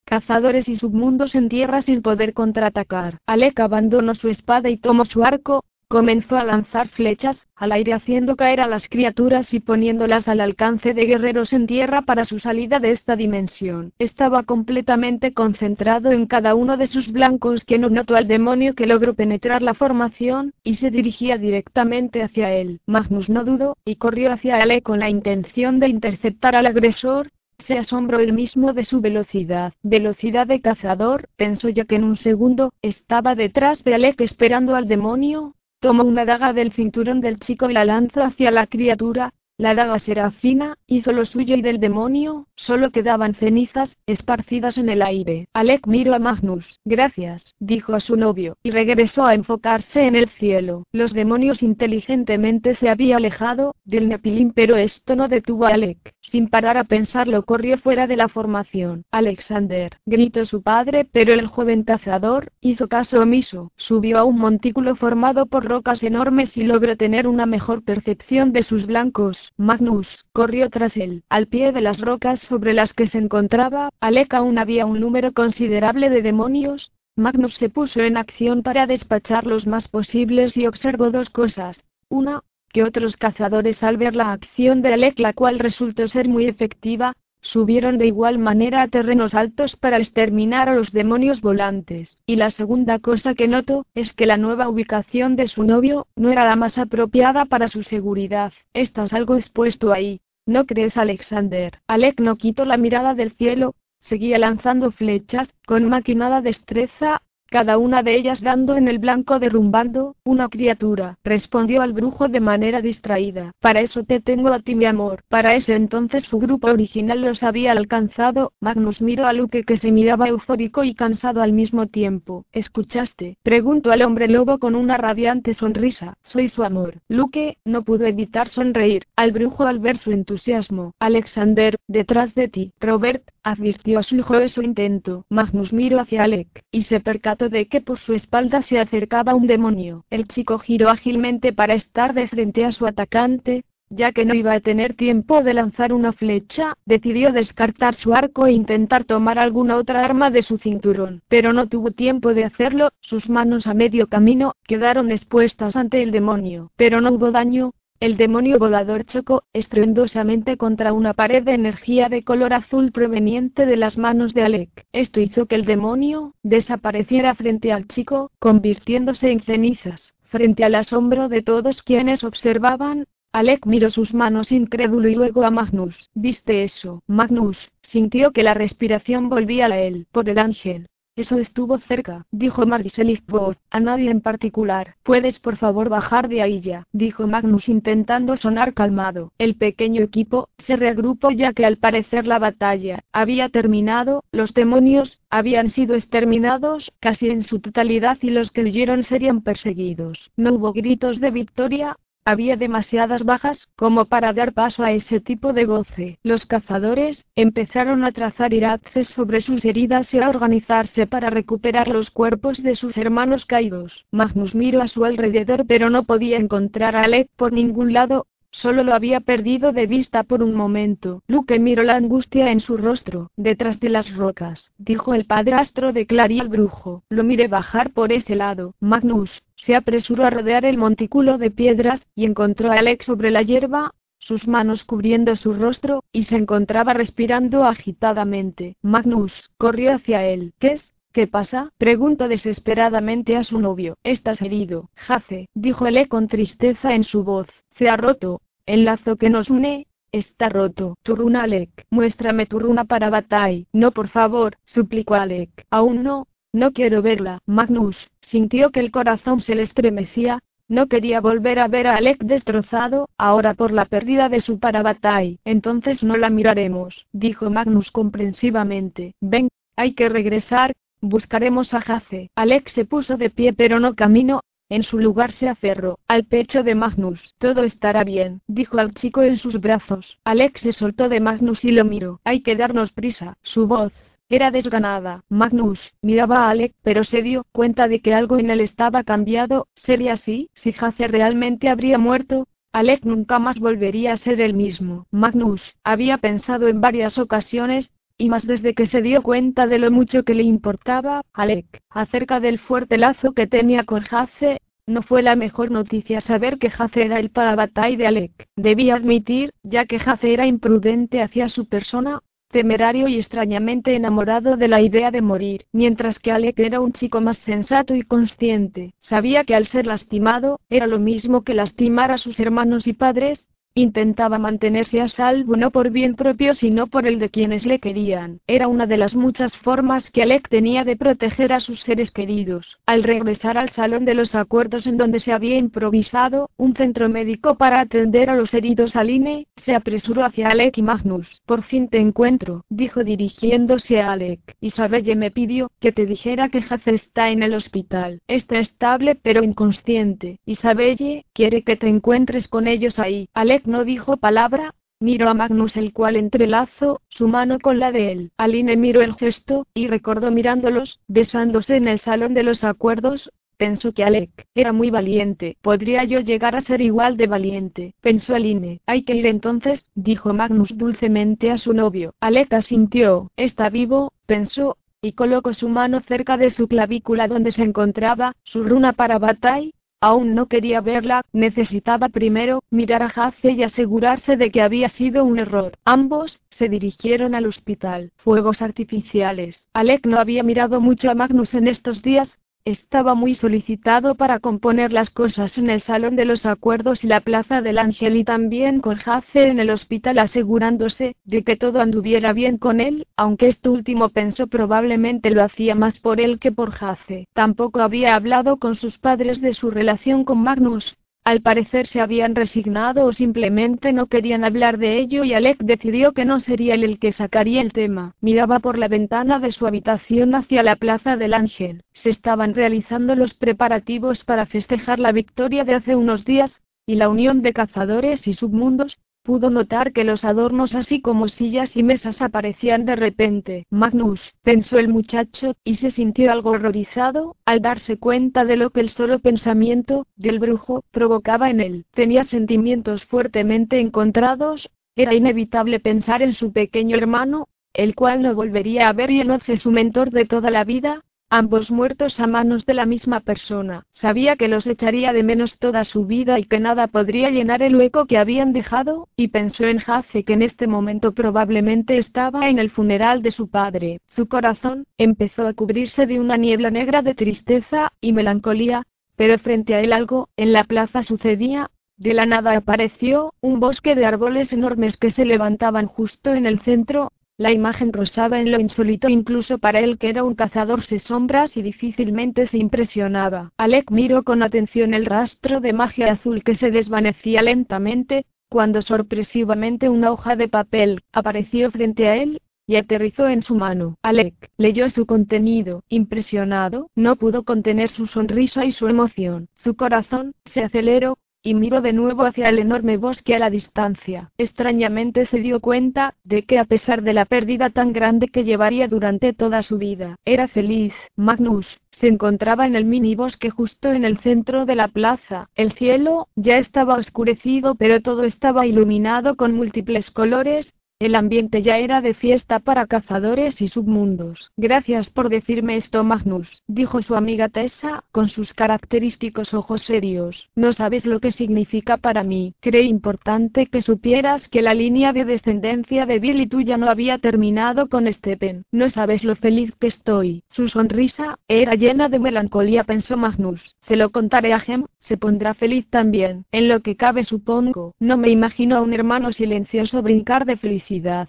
cazadores 0.06 0.68
y 0.68 0.76
submundos 0.76 1.34
en 1.36 1.48
tierra 1.48 1.82
sin 1.82 2.02
poder 2.02 2.34
contraatacar. 2.34 3.20
Alec 3.26 3.62
abandonó 3.62 4.16
su 4.16 4.28
espada 4.28 4.70
y 4.70 4.76
tomó 4.76 5.06
su 5.06 5.24
arco, 5.24 5.64
Comenzó 5.94 6.38
a 6.38 6.44
lanzar 6.44 6.88
flechas, 6.88 7.48
al 7.56 7.72
aire 7.72 7.94
haciendo 7.94 8.36
caer 8.36 8.62
a 8.62 8.68
las 8.68 8.90
criaturas 8.90 9.54
y 9.54 9.60
poniéndolas 9.60 10.28
al 10.28 10.42
alcance 10.42 10.96
de 10.96 11.06
guerreros 11.06 11.54
en 11.54 11.68
tierra 11.68 12.02
para 12.02 12.26
su 12.26 12.40
salida 12.40 12.80
de 12.80 12.90
esta 12.90 13.16
dimensión. 13.16 13.94
Estaba 14.00 14.42
completamente 14.42 15.36
concentrado 15.36 16.12
en 16.12 16.26
cada 16.26 16.56
uno 16.56 16.78
de 16.78 16.88
sus 16.88 17.12
blancos 17.12 17.64
que 17.64 17.78
no 17.78 17.92
notó 17.92 18.16
al 18.16 18.28
demonio 18.28 18.74
que 18.74 18.88
logró 18.88 19.14
penetrar 19.14 19.62
la 19.62 19.76
formación, 19.76 20.56
y 20.64 20.78
se 20.78 20.90
dirigía 20.90 21.38
directamente 21.38 22.24
hacia 22.24 22.52
él. 22.52 22.80
Magnus 22.88 23.30
no 23.30 23.44
dudó, 23.44 23.78
y 23.86 23.98
corrió 23.98 24.32
hacia 24.32 24.64
él 24.64 24.82
con 24.82 24.98
la 24.98 25.12
intención 25.12 25.80
de 25.80 25.90
interceptar 25.90 26.56
al 26.56 26.66
agresor, 26.66 27.30
se 27.60 27.78
asombró 27.78 28.20
él 28.20 28.34
mismo 28.34 28.74
de 28.74 28.84
su 28.84 29.00
velocidad. 29.00 29.74
Velocidad 29.84 30.48
de 30.48 30.60
cazador, 30.60 31.30
pensó 31.36 31.70
ya 31.70 31.86
que 31.86 31.98
en 31.98 32.04
un 32.04 32.18
segundo, 32.18 32.74
estaba 32.82 33.36
detrás 33.36 33.84
de 33.84 33.94
Alec 33.94 34.22
esperando 34.22 34.76
al 34.76 34.88
demonio, 34.88 35.54
Tomó 35.84 36.06
una 36.06 36.24
daga 36.24 36.54
del 36.54 36.72
cinturón 36.72 37.20
del 37.20 37.42
chico 37.42 37.70
y 37.70 37.74
la 37.74 37.84
lanzó 37.84 38.24
hacia 38.24 38.52
la 38.52 38.68
criatura, 38.68 39.34
la 39.58 39.76
daga 39.76 40.00
serafina, 40.00 40.78
hizo 40.88 41.12
lo 41.12 41.26
suyo 41.26 41.56
y 41.56 41.62
del 41.62 41.80
demonio, 41.80 42.48
solo 42.56 42.90
quedaban 42.90 43.36
cenizas, 43.36 43.98
esparcidas 44.08 44.78
en 44.78 44.90
el 44.90 45.02
aire. 45.02 45.48
Alec 45.54 45.86
miró 45.86 46.16
a 46.16 46.20
Magnus. 46.20 46.80
Gracias, 46.86 47.54
dijo 47.60 47.94
a 47.94 48.00
su 48.00 48.16
novio, 48.16 48.58
y 48.64 48.72
regresó 48.72 49.26
a 49.26 49.36
enfocarse 49.36 50.08
en 50.08 50.16
el 50.16 50.30
cielo. 50.30 50.86
Los 50.92 51.14
demonios 51.14 51.62
inteligentemente 51.62 52.74
se 52.76 52.90
había 52.90 53.18
alejado 53.18 53.76
del 53.86 54.10
Nepilín, 54.10 54.54
pero 54.54 54.76
esto 54.76 55.16
no 55.16 55.28
detuvo 55.28 55.68
a 55.68 55.70
Alec. 55.70 56.14
Sin 56.22 56.48
parar 56.48 56.78
a 56.78 56.86
pensarlo, 56.86 57.44
corrió 57.44 57.78
fuera 57.78 58.08
de 58.08 58.16
la 58.16 58.30
formación. 58.30 59.04
Alexander, 59.12 59.98
gritó 60.06 60.46
su 60.46 60.64
padre, 60.64 61.08
pero 61.12 61.34
el 61.34 61.46
joven 61.48 61.84
cazador 61.84 62.52
hizo 62.60 62.88
caso 62.88 63.22
omiso. 63.22 63.72
Subió 63.78 64.18
a 64.18 64.24
un 64.24 64.38
montículo 64.38 64.96
formado 64.96 65.46
por 65.46 65.66
rocas 65.66 66.02
enormes 66.02 66.58
y 66.58 66.64
logró 66.64 66.98
tener 66.98 67.28
una 67.28 67.46
mejor 67.46 67.84
percepción 67.84 68.52
de 68.52 68.64
sus 68.64 68.88
blancos. 68.88 69.43
Magnus 69.58 70.26
corrió 70.32 70.70
tras 70.70 70.98
él. 70.98 71.24
Al 71.30 71.48
pie 71.48 71.72
de 71.72 71.82
las 71.82 72.00
rocas 72.00 72.40
sobre 72.40 72.74
las 72.74 72.94
que 72.94 73.08
se 73.08 73.18
encontraba, 73.18 73.90
Alec 74.00 74.34
aún 74.34 74.58
había 74.58 74.86
un 74.86 75.00
número 75.00 75.34
considerable 75.34 76.10
de 76.10 76.22
demonios. 76.22 76.92
Magnus 77.16 77.56
se 77.56 77.70
puso 77.70 78.02
en 78.02 78.18
acción 78.18 78.64
para 78.64 78.88
despachar 78.88 79.46
los 79.46 79.68
más 79.68 79.88
posibles 79.88 80.58
y 80.58 80.68
observó 80.68 81.12
dos 81.12 81.30
cosas. 81.30 81.86
Una, 82.10 82.42
que 82.70 82.84
otros 82.84 83.18
cazadores 83.18 83.84
al 83.84 83.98
ver 83.98 84.16
la 84.16 84.32
acción 84.32 84.82
de 84.82 84.94
Alec 84.94 85.20
la 85.20 85.34
cual 85.34 85.60
resultó 85.60 86.08
ser 86.08 86.28
muy 86.28 86.46
efectiva, 86.46 87.14
subieron 87.44 87.98
de 88.00 88.08
igual 88.08 88.40
manera 88.40 88.82
a 88.82 88.88
terrenos 88.88 89.36
altos 89.36 89.76
para 89.76 89.98
exterminar 89.98 90.70
a 90.70 90.76
los 90.76 90.92
demonios 90.92 91.42
volantes. 91.42 92.22
Y 92.26 92.38
la 92.38 92.50
segunda 92.50 92.98
cosa 93.00 93.36
que 93.36 93.48
noto, 93.48 93.86
es 93.94 94.14
que 94.14 94.26
la 94.26 94.38
nueva 94.38 94.70
ubicación 94.70 95.36
de 95.36 95.48
su 95.48 95.64
novio, 95.64 96.08
no 96.16 96.32
era 96.32 96.46
la 96.46 96.56
más 96.56 96.78
apropiada 96.78 97.46
para 97.46 97.68
su 97.68 97.84
seguridad. 97.84 98.54
Estás 98.74 99.14
algo 99.14 99.36
expuesto 99.36 99.94
ahí. 99.94 100.22
¿No 100.46 100.66
crees 100.66 100.98
Alexander? 100.98 101.80
Alec 101.88 102.20
no 102.20 102.38
quitó 102.38 102.66
la 102.66 102.78
mirada 102.78 103.14
del 103.14 103.32
cielo, 103.32 103.76
seguía 104.00 104.38
lanzando 104.38 104.92
flechas, 104.92 105.54
con 105.66 105.88
maquinada 105.88 106.42
destreza, 106.42 107.22
cada 107.54 107.78
una 107.78 108.02
de 108.02 108.16
ellas 108.16 108.42
dando 108.42 108.78
en 108.78 108.88
el 108.88 108.98
blanco 108.98 109.38
derrumbando, 109.38 110.16
una 110.24 110.50
criatura, 110.50 111.20
respondió 111.24 111.84
al 111.84 111.94
brujo 111.94 112.28
de 112.28 112.40
manera 112.40 112.82
distraída. 112.82 113.52
Para 113.60 113.82
eso 113.82 114.04
te 114.04 114.20
tengo 114.20 114.52
a 114.52 114.60
ti 114.62 114.74
mi 114.74 114.86
amor. 114.86 115.22
Para 115.30 115.54
ese 115.54 115.76
entonces 115.76 116.24
su 116.24 116.40
grupo 116.40 116.70
original 116.70 117.22
los 117.22 117.44
había 117.44 117.72
alcanzado, 117.72 118.54
Magnus 118.60 119.04
miró 119.04 119.28
a 119.28 119.34
Luke 119.34 119.66
que 119.66 119.78
se 119.78 119.92
miraba 119.92 120.30
eufórico 120.30 120.84
y 120.84 120.96
cansado 120.96 121.44
al 121.44 121.54
mismo 121.54 121.86
tiempo. 121.86 122.44
¿Escuchaste? 122.54 123.38
Preguntó 123.44 123.92
al 123.92 124.02
hombre 124.02 124.28
lobo 124.28 124.58
con 124.58 124.74
una 124.74 124.98
radiante 124.98 125.54
sonrisa. 125.54 126.16
Soy 126.24 126.50
su 126.50 126.64
amor. 126.64 127.02
Luke, 127.08 127.60
no 127.66 127.84
pudo 127.84 128.08
evitar 128.08 128.48
sonreír, 128.48 129.04
al 129.16 129.32
brujo 129.32 129.68
al 129.68 129.78
ver 129.78 129.98
su 129.98 130.10
entusiasmo. 130.10 130.94
Alexander, 130.98 131.76
detrás 131.88 132.34
de 132.34 132.48
ti. 132.48 132.72
Robert, 132.80 133.22
advirtió 133.44 134.00
a 134.00 134.04
su 134.04 134.16
hijo 134.16 134.36
eso 134.36 134.64
intento. 134.64 135.26
Magnus 135.30 135.72
miró 135.72 136.00
hacia 136.00 136.24
Alec, 136.24 136.64
y 136.72 136.84
se 136.84 137.00
percató 137.00 137.43
de 137.50 137.68
que 137.68 137.82
por 137.82 138.00
su 138.00 138.14
espalda 138.14 138.62
se 138.62 138.80
acercaba 138.80 139.36
un 139.36 139.48
demonio. 139.48 140.06
El 140.10 140.28
chico 140.28 140.60
giró 140.60 140.90
ágilmente 140.90 141.54
para 141.54 141.74
estar 141.74 142.14
de 142.14 142.28
frente 142.28 142.66
a 142.66 142.72
su 142.72 142.86
atacante, 142.86 143.64
ya 143.90 144.12
que 144.12 144.26
no 144.26 144.34
iba 144.34 144.54
a 144.54 144.60
tener 144.60 144.96
tiempo 144.96 145.44
de 145.44 145.54
lanzar 145.54 145.94
una 145.94 146.14
flecha, 146.14 146.74
decidió 146.86 147.32
descartar 147.32 147.94
su 147.94 148.14
arco 148.14 148.48
e 148.48 148.52
intentar 148.52 149.04
tomar 149.04 149.38
alguna 149.38 149.78
otra 149.78 150.04
arma 150.04 150.32
de 150.32 150.42
su 150.42 150.58
cinturón. 150.58 151.22
Pero 151.28 151.54
no 151.54 151.68
tuvo 151.68 151.92
tiempo 151.92 152.34
de 152.34 152.46
hacerlo, 152.46 152.90
sus 153.02 153.30
manos 153.30 153.68
a 153.68 153.74
medio 153.74 154.08
camino, 154.08 154.54
quedaron 154.66 155.12
expuestas 155.12 155.76
ante 155.76 156.02
el 156.02 156.12
demonio. 156.12 156.72
Pero 156.76 157.02
no 157.02 157.12
hubo 157.12 157.32
daño, 157.32 157.74
el 158.04 158.18
demonio 158.18 158.60
volador 158.60 159.06
chocó 159.06 159.44
estruendosamente 159.54 160.58
contra 160.58 160.92
una 160.92 161.14
pared 161.14 161.42
de 161.42 161.54
energía 161.54 162.10
de 162.10 162.26
color 162.26 162.52
azul 162.52 162.92
proveniente 162.92 163.66
de 163.66 163.78
las 163.78 163.98
manos 163.98 164.34
de 164.34 164.44
Alec. 164.44 164.86
Esto 164.92 165.22
hizo 165.22 165.46
que 165.46 165.56
el 165.56 165.64
demonio 165.64 166.34
desapareciera 166.44 167.34
frente 167.34 167.72
al 167.72 167.88
chico, 167.88 168.30
convirtiéndose 168.40 169.32
en 169.32 169.40
cenizas. 169.40 170.16
Frente 170.24 170.66
al 170.66 170.76
asombro 170.76 171.30
de 171.30 171.44
todos 171.44 171.82
quienes 171.82 172.26
observaban, 172.26 173.06
Alec 173.32 173.66
miró 173.66 173.90
sus 173.90 174.14
manos 174.14 174.52
incrédulo 174.52 175.08
y 175.08 175.16
luego 175.16 175.46
a 175.46 175.50
Magnus. 175.50 176.10
¿Viste 176.14 176.66
eso? 176.66 177.04
Magnus 177.08 177.72
sintió 177.84 178.32
que 178.32 178.44
la 178.44 178.54
respiración 178.54 179.30
volvía 179.30 179.68
a 179.68 179.80
él. 179.80 180.08
Por 180.12 180.28
el 180.28 180.40
ángel. 180.40 180.88
Eso 181.16 181.38
estuvo 181.38 181.78
cerca, 181.78 182.26
dijo 182.32 182.66
Marcel 182.66 183.22
voz, 183.28 183.56
a 183.70 183.80
nadie 183.80 184.10
en 184.10 184.20
particular. 184.20 184.96
¿Puedes 185.04 185.38
por 185.38 185.58
favor 185.58 185.88
bajar 185.88 186.28
de 186.28 186.42
ahí 186.42 186.60
ya? 186.60 186.88
dijo 186.92 187.28
Magnus 187.28 187.70
intentando 187.70 188.36
sonar 188.36 188.74
calmado. 188.74 189.32
El 189.38 189.54
pequeño 189.56 190.02
equipo 190.02 190.50
se 190.58 190.76
reagrupó 190.76 191.30
ya 191.30 191.54
que 191.54 191.68
al 191.68 191.78
parecer 191.78 192.26
la 192.26 192.40
batalla 192.40 193.04
había 193.12 193.50
terminado, 193.50 194.24
los 194.32 194.56
demonios 194.56 195.22
habían 195.30 195.70
sido 195.70 195.94
exterminados 195.94 196.92
casi 197.00 197.30
en 197.30 197.44
su 197.44 197.60
totalidad 197.60 198.18
y 198.22 198.32
los 198.32 198.50
que 198.50 198.64
huyeron 198.64 199.04
serían 199.04 199.42
perseguidos. 199.42 200.32
No 200.36 200.54
hubo 200.54 200.74
gritos 200.74 201.20
de 201.20 201.30
victoria, 201.30 201.98
había 202.26 202.56
demasiadas 202.56 203.24
bajas 203.24 203.68
como 203.76 204.06
para 204.06 204.34
dar 204.34 204.54
paso 204.54 204.84
a 204.84 204.92
ese 204.92 205.20
tipo 205.20 205.54
de 205.54 205.66
goce. 205.66 206.20
Los 206.24 206.46
cazadores 206.46 207.26
empezaron 207.36 208.04
a 208.04 208.12
trazar 208.12 208.54
iraces 208.54 209.08
sobre 209.08 209.42
sus 209.42 209.66
heridas 209.66 210.14
y 210.14 210.20
a 210.20 210.30
organizarse 210.30 211.08
para 211.08 211.30
recuperar 211.30 211.88
los 211.88 212.10
cuerpos 212.12 212.64
de 212.64 212.76
sus 212.76 212.98
hermanos 212.98 213.46
caídos. 213.46 214.06
Magnus 214.12 214.56
miró 214.56 214.82
a 214.82 214.88
su 214.88 215.06
alrededor 215.06 215.66
pero 215.68 215.90
no 215.90 216.04
podía 216.04 216.38
encontrar 216.38 216.96
a 216.96 217.04
Alec 217.04 217.30
por 217.36 217.54
ningún 217.54 217.94
lado, 217.94 218.28
Solo 218.54 218.84
lo 218.84 218.94
había 218.94 219.20
perdido 219.20 219.74
de 219.74 219.88
vista 219.88 220.22
por 220.22 220.44
un 220.44 220.54
momento. 220.54 221.24
Luke 221.28 221.58
miró 221.58 221.82
la 221.82 221.96
angustia 221.96 222.52
en 222.52 222.60
su 222.60 222.78
rostro. 222.78 223.32
Detrás 223.36 223.80
de 223.80 223.90
las 223.90 224.16
rocas, 224.16 224.74
dijo 224.78 225.16
el 225.16 225.26
padrastro 225.26 225.92
de 225.92 226.06
Clary 226.06 226.42
brujo. 226.42 227.04
Lo 227.10 227.24
miré 227.24 227.48
bajar 227.48 227.92
por 227.92 228.12
ese 228.12 228.36
lado. 228.36 228.76
Magnus, 228.80 229.48
se 229.56 229.76
apresuró 229.76 230.24
a 230.24 230.30
rodear 230.30 230.66
el 230.66 230.78
montículo 230.78 231.40
de 231.40 231.50
piedras, 231.50 232.06
y 232.16 232.26
encontró 232.26 232.72
a 232.72 232.76
Alex 232.76 233.08
sobre 233.08 233.32
la 233.32 233.42
hierba, 233.42 233.96
sus 234.20 234.48
manos 234.48 234.84
cubriendo 234.84 235.36
su 235.36 235.54
rostro, 235.54 236.04
y 236.12 236.26
se 236.26 236.36
encontraba 236.36 236.94
respirando 236.94 237.64
agitadamente. 237.66 238.78
Magnus, 238.84 239.50
corrió 239.58 239.96
hacia 239.96 240.28
él. 240.28 240.54
¿Qué 240.60 240.74
es? 240.74 240.93
¿Qué 241.14 241.28
pasa? 241.28 241.70
Preguntó 241.78 242.28
desesperadamente 242.28 243.38
a 243.38 243.44
su 243.44 243.60
novio. 243.60 243.98
Estás 244.04 244.42
herido, 244.42 244.90
Jace, 244.96 245.48
dijo 245.54 245.86
él 245.86 246.08
con 246.08 246.28
tristeza 246.28 246.96
en 246.96 247.04
su 247.04 247.24
voz. 247.24 247.48
Se 247.76 247.88
ha 247.88 247.98
roto. 247.98 248.42
El 248.66 248.86
lazo 248.86 249.16
que 249.18 249.30
nos 249.30 249.52
une, 249.52 249.86
está 250.12 250.50
roto. 250.50 250.96
Tu 251.04 251.16
runa 251.16 251.44
Alec. 251.44 251.70
Muéstrame 251.92 252.48
tu 252.48 252.58
runa 252.58 252.86
para 252.86 253.12
Batai. 253.12 253.68
No 253.72 253.92
por 253.92 254.08
favor, 254.08 254.58
suplicó 254.66 255.14
Alec. 255.14 255.52
Aún 255.70 256.02
no. 256.02 256.26
No 256.52 256.72
quiero 256.72 257.04
verla. 257.04 257.42
Magnus, 257.46 258.10
sintió 258.22 258.72
que 258.72 258.80
el 258.80 258.90
corazón 258.90 259.40
se 259.42 259.54
le 259.54 259.64
estremecía, 259.64 260.40
no 260.68 260.88
quería 260.88 261.22
volver 261.22 261.60
a 261.60 261.68
ver 261.68 261.86
a 261.86 261.96
Alec 261.96 262.24
destrozado, 262.24 263.10
ahora 263.20 263.54
por 263.54 263.72
la 263.72 263.86
pérdida 263.86 264.30
de 264.30 264.40
su 264.40 264.60
Parabatai. 264.60 265.40
Entonces 265.46 266.04
no 266.04 266.18
la 266.18 266.32
miraremos, 266.32 267.06
dijo 267.12 267.52
Magnus 267.52 267.92
comprensivamente. 267.92 269.14
Ven, 269.22 269.50
hay 269.76 269.94
que 269.94 270.10
regresar, 270.10 270.74
Buscaremos 271.06 271.74
a 271.74 271.82
Jace. 271.82 272.32
Alex 272.34 272.72
se 272.72 272.86
puso 272.86 273.18
de 273.18 273.30
pie 273.30 273.52
pero 273.52 273.82
no 273.82 273.94
caminó. 273.94 274.40
En 274.70 274.84
su 274.84 275.00
lugar 275.00 275.34
se 275.34 275.50
aferró 275.50 276.00
al 276.08 276.24
pecho 276.24 276.64
de 276.64 276.76
Magnus. 276.76 277.36
Todo 277.40 277.66
estará 277.66 278.06
bien, 278.06 278.40
dijo 278.48 278.80
al 278.80 278.94
chico 278.94 279.22
en 279.22 279.36
sus 279.36 279.60
brazos. 279.60 280.18
Alex 280.24 280.62
se 280.62 280.72
soltó 280.72 281.10
de 281.10 281.20
Magnus 281.20 281.66
y 281.66 281.74
lo 281.74 281.84
miró. 281.84 282.22
Hay 282.24 282.40
que 282.40 282.56
darnos 282.56 282.94
prisa. 282.94 283.38
Su 283.42 283.68
voz 283.68 283.92
era 284.30 284.50
desganada. 284.50 285.26
Magnus 285.28 285.98
miraba 286.02 286.46
a 286.46 286.52
Alec, 286.52 286.74
pero 286.84 287.04
se 287.04 287.22
dio 287.22 287.46
cuenta 287.52 287.90
de 287.90 288.00
que 288.00 288.14
algo 288.14 288.38
en 288.38 288.50
él 288.50 288.62
estaba 288.62 289.04
cambiado. 289.04 289.68
¿Sería 289.76 290.14
así? 290.14 290.52
Si 290.54 290.72
Jace 290.72 291.10
realmente 291.10 291.68
habría 291.68 291.98
muerto, 291.98 292.48
Alec 292.72 293.04
nunca 293.04 293.40
más 293.40 293.60
volvería 293.60 294.14
a 294.14 294.18
ser 294.18 294.40
el 294.40 294.54
mismo. 294.54 295.06
Magnus 295.12 295.78
había 295.84 296.18
pensado 296.20 296.70
en 296.70 296.80
varias 296.80 297.18
ocasiones, 297.18 297.92
y 298.18 298.30
más 298.30 298.46
desde 298.46 298.74
que 298.74 298.86
se 298.86 299.02
dio 299.02 299.22
cuenta 299.22 299.68
de 299.68 299.80
lo 299.80 299.92
mucho 299.92 300.24
que 300.24 300.36
le 300.36 300.44
importaba, 300.44 301.22
Alec, 301.34 301.82
acerca 301.90 302.40
del 302.40 302.60
fuerte 302.60 302.98
lazo 302.98 303.34
que 303.34 303.48
tenía 303.48 303.84
con 303.84 304.02
Jace, 304.02 304.60
no 304.86 305.02
fue 305.02 305.24
la 305.24 305.36
mejor 305.36 305.72
noticia 305.72 306.20
saber 306.20 306.58
que 306.58 306.70
Jace 306.70 307.06
era 307.06 307.20
el 307.20 307.30
parabatay 307.30 307.96
de 307.96 308.08
Alec. 308.08 308.48
Debía 308.56 308.96
admitir, 308.96 309.54
ya 309.64 309.86
que 309.86 310.00
Jace 310.00 310.34
era 310.34 310.46
imprudente 310.46 311.22
hacia 311.22 311.48
su 311.48 311.70
persona, 311.70 312.22
temerario 312.50 313.08
y 313.08 313.18
extrañamente 313.18 313.96
enamorado 313.96 314.58
de 314.58 314.68
la 314.68 314.82
idea 314.82 315.10
de 315.10 315.22
morir, 315.22 315.66
mientras 315.72 316.20
que 316.20 316.32
Alec 316.32 316.60
era 316.60 316.80
un 316.82 316.94
chico 316.94 317.20
más 317.20 317.38
sensato 317.40 317.96
y 317.96 318.04
consciente. 318.04 318.94
Sabía 319.00 319.44
que 319.44 319.56
al 319.56 319.66
ser 319.66 319.88
lastimado, 319.88 320.60
era 320.70 320.86
lo 320.86 321.00
mismo 321.00 321.44
que 321.44 321.56
lastimar 321.56 322.12
a 322.12 322.18
sus 322.18 322.40
hermanos 322.40 322.86
y 322.86 322.94
padres, 322.94 323.48
Intentaba 323.76 324.38
mantenerse 324.38 325.02
a 325.02 325.08
salvo 325.08 325.58
no 325.58 325.72
por 325.72 325.90
bien 325.90 326.16
propio 326.16 326.54
sino 326.54 326.86
por 326.86 327.08
el 327.08 327.18
de 327.18 327.30
quienes 327.30 327.66
le 327.66 327.80
querían. 327.80 328.40
Era 328.46 328.68
una 328.68 328.86
de 328.86 328.98
las 328.98 329.16
muchas 329.16 329.58
formas 329.58 330.12
que 330.12 330.22
Alec 330.22 330.48
tenía 330.48 330.84
de 330.84 330.96
proteger 330.96 331.52
a 331.52 331.60
sus 331.60 331.82
seres 331.82 332.12
queridos. 332.12 332.78
Al 332.86 333.02
regresar 333.02 333.58
al 333.58 333.70
salón 333.70 334.06
de 334.06 334.14
los 334.14 334.36
acuerdos 334.36 334.86
en 334.86 334.98
donde 334.98 335.18
se 335.18 335.34
había 335.34 335.58
improvisado 335.58 336.52
un 336.56 336.76
centro 336.76 337.10
médico 337.10 337.56
para 337.56 337.80
atender 337.80 338.30
a 338.30 338.36
los 338.36 338.54
heridos 338.54 338.96
Aline, 338.96 339.48
se 339.58 339.74
apresuró 339.74 340.24
hacia 340.24 340.50
Alec 340.50 340.78
y 340.78 340.84
Magnus. 340.84 341.42
Por 341.48 341.64
fin 341.64 341.88
te 341.90 341.98
encuentro, 341.98 342.66
dijo 342.70 343.04
dirigiéndose 343.04 344.02
a 344.02 344.12
Alec. 344.12 344.56
Isabelle 344.62 345.16
me 345.16 345.32
pidió 345.32 345.72
que 345.80 345.92
te 345.92 346.06
dijera 346.06 346.50
que 346.50 346.64
Hace 346.70 346.96
está 346.96 347.32
en 347.32 347.42
el 347.42 347.56
hospital. 347.56 348.22
Está 348.28 348.60
estable 348.60 349.16
pero 349.16 349.44
inconsciente. 349.44 350.40
Isabelle 350.46 351.26
quiere 351.34 351.64
que 351.64 351.76
te 351.76 351.88
encuentres 351.88 352.48
con 352.48 352.68
ellos 352.68 353.00
ahí. 353.00 353.30
Alec 353.34 353.63
no 353.66 353.84
dijo 353.84 354.18
palabra, 354.18 354.76
miró 355.00 355.30
a 355.30 355.34
Magnus 355.34 355.78
el 355.78 355.94
cual 355.94 356.16
entrelazó 356.16 357.02
su 357.10 357.28
mano 357.28 357.60
con 357.60 357.80
la 357.80 357.92
de 357.92 358.12
él. 358.12 358.32
Aline 358.38 358.78
miró 358.78 359.02
el 359.02 359.16
gesto, 359.16 359.68
y 359.74 359.88
recordó 359.88 360.32
mirándolos, 360.32 361.00
besándose 361.08 361.76
en 361.76 361.88
el 361.88 362.00
salón 362.00 362.34
de 362.34 362.44
los 362.44 362.64
acuerdos, 362.64 363.32
Pensó 363.58 363.94
que 363.94 364.04
Alec 364.04 364.48
era 364.56 364.74
muy 364.74 364.90
valiente. 364.90 365.58
¿Podría 365.62 366.04
yo 366.04 366.20
llegar 366.20 366.56
a 366.56 366.62
ser 366.62 366.82
igual 366.82 367.18
de 367.18 367.28
valiente? 367.28 367.96
Pensó 368.02 368.36
Aline. 368.36 368.82
Hay 368.86 369.04
que 369.04 369.16
ir 369.16 369.26
entonces, 369.26 369.90
dijo 369.96 370.34
Magnus 370.34 370.78
dulcemente 370.78 371.52
a 371.52 371.58
su 371.58 371.74
novio. 371.74 372.16
Alec 372.20 372.52
asintió. 372.54 373.32
Está 373.38 373.70
vivo, 373.70 374.12
pensó, 374.26 374.78
y 375.02 375.14
colocó 375.14 375.54
su 375.54 375.70
mano 375.70 376.00
cerca 376.02 376.38
de 376.38 376.50
su 376.50 376.68
clavícula 376.68 377.28
donde 377.28 377.52
se 377.52 377.64
encontraba 377.64 378.34
su 378.44 378.64
runa 378.64 378.94
para 378.94 379.20
Batai, 379.20 379.74
Aún 380.06 380.36
no 380.36 380.48
quería 380.48 380.82
verla, 380.82 381.22
necesitaba 381.32 382.10
primero 382.10 382.62
mirar 382.70 383.04
a 383.04 383.08
Jace 383.08 383.52
y 383.52 383.64
asegurarse 383.64 384.36
de 384.36 384.52
que 384.52 384.62
había 384.62 384.90
sido 384.90 385.24
un 385.24 385.40
error. 385.40 385.78
Ambos 385.86 386.42
se 386.50 386.68
dirigieron 386.68 387.36
al 387.36 387.46
hospital. 387.46 388.12
Fuegos 388.18 388.62
artificiales. 388.62 389.70
Alec 389.72 390.06
no 390.06 390.20
había 390.20 390.44
mirado 390.44 390.82
mucho 390.82 391.10
a 391.10 391.16
Magnus 391.16 391.54
en 391.54 391.70
estos 391.70 392.02
días, 392.02 392.38
estaba 392.66 393.14
muy 393.14 393.36
solicitado 393.36 394.16
para 394.16 394.40
componer 394.40 394.94
las 394.94 395.10
cosas 395.10 395.58
en 395.58 395.70
el 395.70 395.82
Salón 395.82 396.16
de 396.16 396.24
los 396.24 396.46
Acuerdos 396.46 397.04
y 397.04 397.08
la 397.08 397.20
Plaza 397.20 397.62
del 397.62 397.78
Ángel 397.78 398.16
y 398.16 398.24
también 398.24 398.80
con 398.80 398.96
Jace 398.96 399.50
en 399.50 399.60
el 399.60 399.70
hospital 399.70 400.18
asegurándose 400.18 401.18
de 401.26 401.44
que 401.44 401.58
todo 401.58 401.82
anduviera 401.82 402.32
bien 402.32 402.58
con 402.58 402.80
él, 402.80 403.06
aunque 403.18 403.48
esto 403.48 403.72
último 403.72 404.10
pensó 404.10 404.48
probablemente 404.48 405.30
lo 405.32 405.44
hacía 405.44 405.76
más 405.76 406.00
por 406.00 406.22
él 406.22 406.40
que 406.40 406.54
por 406.54 406.72
Jace. 406.72 407.28
Tampoco 407.34 407.82
había 407.82 408.16
hablado 408.16 408.58
con 408.58 408.76
sus 408.76 408.98
padres 408.98 409.42
de 409.42 409.54
su 409.54 409.70
relación 409.70 410.24
con 410.24 410.42
Magnus, 410.42 410.98
al 411.24 411.42
parecer 411.42 411.88
se 411.88 412.02
habían 412.02 412.36
resignado 412.36 413.06
o 413.06 413.14
simplemente 413.14 413.94
no 413.94 414.08
querían 414.08 414.44
hablar 414.44 414.78
de 414.78 414.98
ello 414.98 415.24
y 415.24 415.34
Alec 415.34 415.58
decidió 415.60 416.12
que 416.12 416.26
no 416.26 416.42
sería 416.42 416.76
él 416.76 416.84
el 416.84 417.00
que 417.00 417.14
sacaría 417.14 417.62
el 417.62 417.72
tema. 417.72 418.16
Miraba 418.20 418.60
por 418.60 418.78
la 418.78 418.90
ventana 418.90 419.40
de 419.40 419.52
su 419.52 419.66
habitación 419.66 420.36
hacia 420.36 420.64
la 420.64 420.76
Plaza 420.76 421.16
del 421.16 421.34
Ángel. 421.34 421.84
Se 421.94 422.10
estaban 422.10 422.54
realizando 422.54 423.16
los 423.16 423.34
preparativos 423.36 424.26
para 424.26 424.46
festejar 424.46 425.00
la 425.00 425.14
victoria 425.14 425.64
de 425.64 425.76
hace 425.76 425.96
unos 425.96 426.26
días, 426.26 426.62
y 426.86 426.96
la 426.96 427.08
unión 427.08 427.42
de 427.42 427.54
cazadores 427.54 428.28
y 428.28 428.34
submundos, 428.34 429.00
Pudo 429.24 429.50
notar 429.50 429.94
que 429.94 430.04
los 430.04 430.26
adornos 430.26 430.76
así 430.76 431.00
como 431.00 431.30
sillas 431.30 431.78
y 431.78 431.84
mesas 431.84 432.22
aparecían 432.22 432.84
de 432.84 432.98
repente. 432.98 433.66
Magnus, 433.70 434.38
pensó 434.44 434.78
el 434.80 434.90
muchacho, 434.90 435.56
y 435.64 435.76
se 435.76 435.92
sintió 435.92 436.30
algo 436.30 436.50
horrorizado, 436.50 437.38
al 437.46 437.62
darse 437.62 437.98
cuenta 437.98 438.44
de 438.44 438.58
lo 438.58 438.72
que 438.72 438.82
el 438.82 438.90
solo 438.90 439.20
pensamiento, 439.20 440.08
del 440.18 440.40
brujo, 440.40 440.84
provocaba 440.92 441.50
en 441.50 441.62
él. 441.62 441.86
Tenía 441.94 442.26
sentimientos 442.26 443.06
fuertemente 443.06 443.80
encontrados, 443.80 444.70
era 444.94 445.14
inevitable 445.14 445.80
pensar 445.80 446.22
en 446.22 446.34
su 446.34 446.52
pequeño 446.52 446.98
hermano, 446.98 447.48
el 447.74 447.96
cual 447.96 448.24
no 448.24 448.36
volvería 448.36 448.90
a 448.90 448.94
ver 448.94 449.10
y 449.10 449.22
en 449.22 449.40
su 449.40 449.72
mentor 449.72 450.12
de 450.12 450.26
toda 450.26 450.52
la 450.52 450.66
vida, 450.66 451.02
ambos 451.30 451.72
muertos 451.72 452.20
a 452.20 452.28
manos 452.28 452.66
de 452.66 452.74
la 452.74 452.86
misma 452.86 453.20
persona. 453.20 453.86
Sabía 453.92 454.36
que 454.36 454.48
los 454.48 454.68
echaría 454.68 455.14
de 455.14 455.24
menos 455.24 455.58
toda 455.58 455.84
su 455.84 456.06
vida 456.06 456.38
y 456.40 456.44
que 456.44 456.60
nada 456.60 456.88
podría 456.88 457.30
llenar 457.32 457.62
el 457.64 457.76
hueco 457.76 458.06
que 458.06 458.18
habían 458.18 458.54
dejado, 458.54 459.10
y 459.16 459.30
pensó 459.30 459.66
en 459.66 459.80
Jace 459.80 460.24
que 460.24 460.34
en 460.34 460.44
este 460.44 460.68
momento 460.68 461.14
probablemente 461.14 461.98
estaba 461.98 462.50
en 462.50 462.60
el 462.60 462.70
funeral 462.70 463.22
de 463.22 463.32
su 463.32 463.50
padre. 463.50 464.00
Su 464.08 464.28
corazón 464.28 464.86
empezó 464.98 465.48
a 465.48 465.54
cubrirse 465.54 466.06
de 466.06 466.20
una 466.20 466.38
niebla 466.38 466.70
negra 466.70 467.02
de 467.02 467.16
tristeza 467.16 467.94
y 468.00 468.14
melancolía, 468.14 468.84
pero 469.16 469.38
frente 469.40 469.76
a 469.76 469.80
él 469.80 469.94
algo, 469.94 470.30
en 470.38 470.54
la 470.54 470.64
plaza 470.64 471.04
sucedía, 471.04 471.72
de 471.98 472.14
la 472.14 472.26
nada 472.26 472.58
apareció 472.58 473.34
un 473.40 473.60
bosque 473.60 473.96
de 473.96 474.06
árboles 474.06 474.52
enormes 474.52 474.98
que 474.98 475.12
se 475.12 475.26
levantaban 475.26 475.86
justo 475.86 476.34
en 476.34 476.46
el 476.46 476.60
centro, 476.60 477.12
la 477.38 477.52
imagen 477.52 477.92
rosaba 477.92 478.40
en 478.40 478.52
lo 478.52 478.60
insólito 478.60 479.10
incluso 479.10 479.58
para 479.58 479.80
él 479.80 479.98
que 479.98 480.10
era 480.10 480.24
un 480.24 480.36
cazador 480.36 480.86
de 480.86 481.00
sombras 481.00 481.58
y 481.58 481.62
difícilmente 481.62 482.46
se 482.46 482.58
impresionaba. 482.58 483.52
Alec 483.58 483.90
miró 483.90 484.24
con 484.24 484.44
atención 484.44 484.94
el 484.94 485.06
rastro 485.06 485.60
de 485.60 485.74
magia 485.74 486.12
azul 486.12 486.44
que 486.44 486.56
se 486.56 486.70
desvanecía 486.70 487.42
lentamente, 487.42 488.26
cuando 488.50 488.84
sorpresivamente 488.84 489.90
una 489.90 490.12
hoja 490.12 490.36
de 490.36 490.48
papel 490.48 491.02
apareció 491.12 491.72
frente 491.72 492.08
a 492.08 492.18
él, 492.18 492.40
y 492.66 492.76
aterrizó 492.78 493.28
en 493.28 493.42
su 493.42 493.56
mano. 493.56 493.98
Alec 494.04 494.52
leyó 494.58 494.88
su 494.90 495.06
contenido, 495.06 495.84
impresionado, 495.90 496.90
no 496.96 497.16
pudo 497.16 497.44
contener 497.44 497.90
su 497.90 498.06
sonrisa 498.08 498.64
y 498.66 498.72
su 498.72 498.88
emoción. 498.88 499.50
Su 499.56 499.76
corazón 499.76 500.34
se 500.46 500.62
aceleró, 500.62 501.18
y 501.44 501.54
miró 501.54 501.82
de 501.82 501.94
nuevo 501.94 502.24
hacia 502.24 502.50
el 502.50 502.58
enorme 502.58 502.98
bosque 502.98 503.36
a 503.36 503.40
la 503.40 503.50
distancia. 503.50 504.32
Extrañamente 504.38 505.26
se 505.26 505.40
dio 505.40 505.60
cuenta, 505.60 506.16
de 506.24 506.44
que 506.44 506.58
a 506.58 506.66
pesar 506.66 507.04
de 507.04 507.14
la 507.14 507.26
pérdida 507.26 507.70
tan 507.70 507.92
grande 507.92 508.30
que 508.30 508.46
llevaría 508.46 508.88
durante 508.88 509.34
toda 509.34 509.62
su 509.62 509.78
vida, 509.78 510.16
era 510.26 510.48
feliz. 510.48 510.94
Magnus, 511.16 511.82
se 511.92 512.08
encontraba 512.08 512.66
en 512.66 512.76
el 512.76 512.86
mini 512.86 513.14
bosque 513.16 513.50
justo 513.50 513.92
en 513.92 514.06
el 514.06 514.18
centro 514.20 514.66
de 514.66 514.76
la 514.76 514.88
plaza. 514.88 515.50
El 515.56 515.74
cielo, 515.74 516.30
ya 516.36 516.58
estaba 516.58 516.96
oscurecido 516.96 517.76
pero 517.76 518.02
todo 518.02 518.24
estaba 518.24 518.66
iluminado 518.66 519.36
con 519.36 519.54
múltiples 519.54 520.10
colores, 520.12 520.74
el 521.00 521.16
ambiente 521.16 521.62
ya 521.62 521.78
era 521.80 522.02
de 522.02 522.14
fiesta 522.14 522.60
para 522.60 522.88
cazadores 522.88 523.62
y 523.62 523.68
submundos. 523.68 524.52
Gracias 524.56 525.10
por 525.10 525.30
decirme 525.30 525.76
esto, 525.76 526.04
Magnus, 526.04 526.64
dijo 526.68 527.02
su 527.02 527.16
amiga 527.16 527.50
Tessa, 527.50 528.04
con 528.12 528.30
sus 528.30 528.54
característicos 528.54 529.54
ojos 529.54 529.82
serios. 529.82 530.50
No 530.56 530.72
sabes 530.72 531.06
lo 531.06 531.20
que 531.20 531.32
significa 531.32 531.98
para 531.98 532.24
mí. 532.24 532.54
Creí 532.62 532.88
importante 532.88 533.66
que 533.66 533.82
supieras 533.82 534.48
que 534.48 534.62
la 534.62 534.74
línea 534.74 535.12
de 535.14 535.26
descendencia 535.26 536.06
de 536.06 536.20
Bill 536.20 536.42
y 536.42 536.48
tuya 536.48 536.78
no 536.78 536.90
había 536.90 537.18
terminado 537.18 537.90
con 537.90 538.12
Stephen. 538.12 538.64
No 538.72 538.88
sabes 538.90 539.24
lo 539.24 539.36
feliz 539.36 539.74
que 539.80 539.88
estoy. 539.88 540.44
Su 540.52 540.70
sonrisa 540.70 541.38
era 541.48 541.76
llena 541.76 542.08
de 542.08 542.20
melancolía, 542.20 542.84
pensó 542.84 543.18
Magnus. 543.18 543.76
Se 543.82 543.96
lo 543.96 544.12
contaré 544.12 544.54
a 544.54 544.60
Gem, 544.60 544.86
se 545.00 545.18
pondrá 545.18 545.54
feliz 545.54 545.86
también. 545.90 546.46
En 546.52 546.70
lo 546.70 546.80
que 546.82 546.96
cabe 546.96 547.24
supongo. 547.24 547.94
No 548.00 548.18
me 548.18 548.30
imagino 548.30 548.78
a 548.78 548.82
un 548.82 548.94
hermano 548.94 549.34
silencioso 549.34 550.02
brincar 550.02 550.46
de 550.46 550.56
felicidad. 550.56 550.83